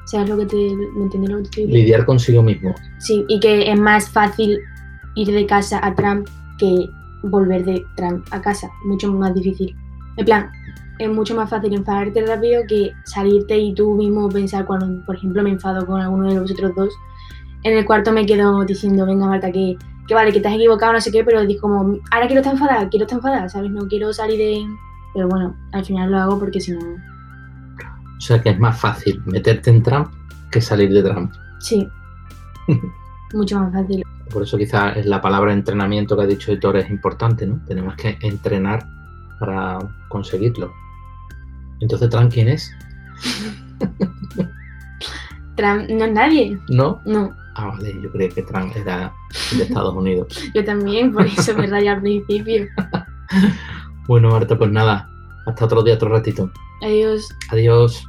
¿Sabes 0.05 0.29
lo 0.29 0.37
que 0.37 0.45
te, 0.45 0.55
me 0.95 1.03
entiendes 1.03 1.31
lo 1.31 1.37
que 1.37 1.43
te 1.43 1.49
estoy 1.49 1.63
diciendo? 1.63 1.73
Lidiar 1.73 2.05
consigo 2.05 2.43
mismo. 2.43 2.75
Sí, 2.99 3.25
y 3.27 3.39
que 3.39 3.71
es 3.71 3.79
más 3.79 4.09
fácil 4.09 4.59
ir 5.15 5.31
de 5.31 5.45
casa 5.45 5.79
a 5.85 5.93
Trump 5.95 6.27
que 6.57 6.89
volver 7.23 7.63
de 7.65 7.85
Trump 7.95 8.25
a 8.31 8.41
casa. 8.41 8.69
Mucho 8.85 9.11
más 9.13 9.33
difícil. 9.33 9.75
En 10.17 10.25
plan, 10.25 10.51
es 10.99 11.09
mucho 11.09 11.35
más 11.35 11.49
fácil 11.49 11.73
enfadarte 11.73 12.25
rápido 12.25 12.63
que 12.67 12.91
salirte 13.05 13.57
y 13.57 13.73
tú 13.73 13.95
mismo 13.95 14.29
pensar 14.29 14.65
cuando, 14.65 15.03
por 15.05 15.15
ejemplo, 15.15 15.41
me 15.43 15.49
enfado 15.51 15.85
con 15.85 16.01
alguno 16.01 16.31
de 16.31 16.39
vosotros 16.39 16.73
dos. 16.75 16.93
En 17.63 17.77
el 17.77 17.85
cuarto 17.85 18.11
me 18.11 18.25
quedo 18.25 18.65
diciendo, 18.65 19.05
venga 19.05 19.27
Marta, 19.27 19.51
que, 19.51 19.77
que 20.07 20.13
vale, 20.13 20.31
que 20.31 20.39
te 20.39 20.47
has 20.47 20.55
equivocado, 20.55 20.93
no 20.93 21.01
sé 21.01 21.11
qué, 21.11 21.23
pero 21.23 21.45
digo 21.45 21.61
como, 21.61 21.97
ahora 22.11 22.27
quiero 22.27 22.41
estar 22.41 22.53
enfadada, 22.53 22.89
quiero 22.89 23.05
estar 23.05 23.17
enfadada, 23.17 23.49
¿sabes? 23.49 23.71
No 23.71 23.87
quiero 23.87 24.11
salir 24.13 24.37
de... 24.37 24.65
Pero 25.13 25.27
bueno, 25.27 25.55
al 25.71 25.85
final 25.85 26.11
lo 26.11 26.17
hago 26.17 26.39
porque 26.39 26.59
si 26.59 26.71
no... 26.71 26.79
O 28.21 28.23
sea 28.23 28.39
que 28.39 28.49
es 28.51 28.59
más 28.59 28.79
fácil 28.79 29.19
meterte 29.25 29.71
en 29.71 29.81
Trump 29.81 30.11
que 30.51 30.61
salir 30.61 30.93
de 30.93 31.01
Trump. 31.01 31.33
Sí. 31.59 31.89
mucho 33.33 33.59
más 33.59 33.73
fácil. 33.73 34.05
Por 34.29 34.43
eso 34.43 34.59
quizás 34.59 35.03
la 35.07 35.19
palabra 35.19 35.53
entrenamiento 35.53 36.15
que 36.15 36.21
ha 36.21 36.27
dicho 36.27 36.51
Héctor 36.51 36.77
es 36.77 36.91
importante, 36.91 37.47
¿no? 37.47 37.59
Tenemos 37.65 37.95
que 37.95 38.19
entrenar 38.21 38.85
para 39.39 39.79
conseguirlo. 40.07 40.71
Entonces, 41.79 42.11
Trump, 42.11 42.31
¿quién 42.31 42.49
es? 42.49 42.71
Trump 45.55 45.89
no 45.89 46.05
es 46.05 46.11
nadie. 46.11 46.59
¿No? 46.69 47.01
No, 47.05 47.35
Ah, 47.55 47.69
vale, 47.69 47.99
yo 48.03 48.11
creía 48.11 48.29
que 48.29 48.43
Trump 48.43 48.71
era 48.75 49.11
de 49.57 49.63
Estados 49.63 49.95
Unidos. 49.95 50.27
yo 50.53 50.63
también, 50.63 51.11
por 51.11 51.25
eso 51.25 51.57
me 51.57 51.65
rayé 51.65 51.89
al 51.89 52.01
principio. 52.01 52.67
Bueno, 54.07 54.29
Marta, 54.29 54.55
pues 54.55 54.71
nada. 54.71 55.10
Hasta 55.45 55.65
otro 55.65 55.83
día, 55.83 55.95
otro 55.95 56.09
ratito. 56.09 56.51
Adiós. 56.81 57.29
Adiós. 57.49 58.03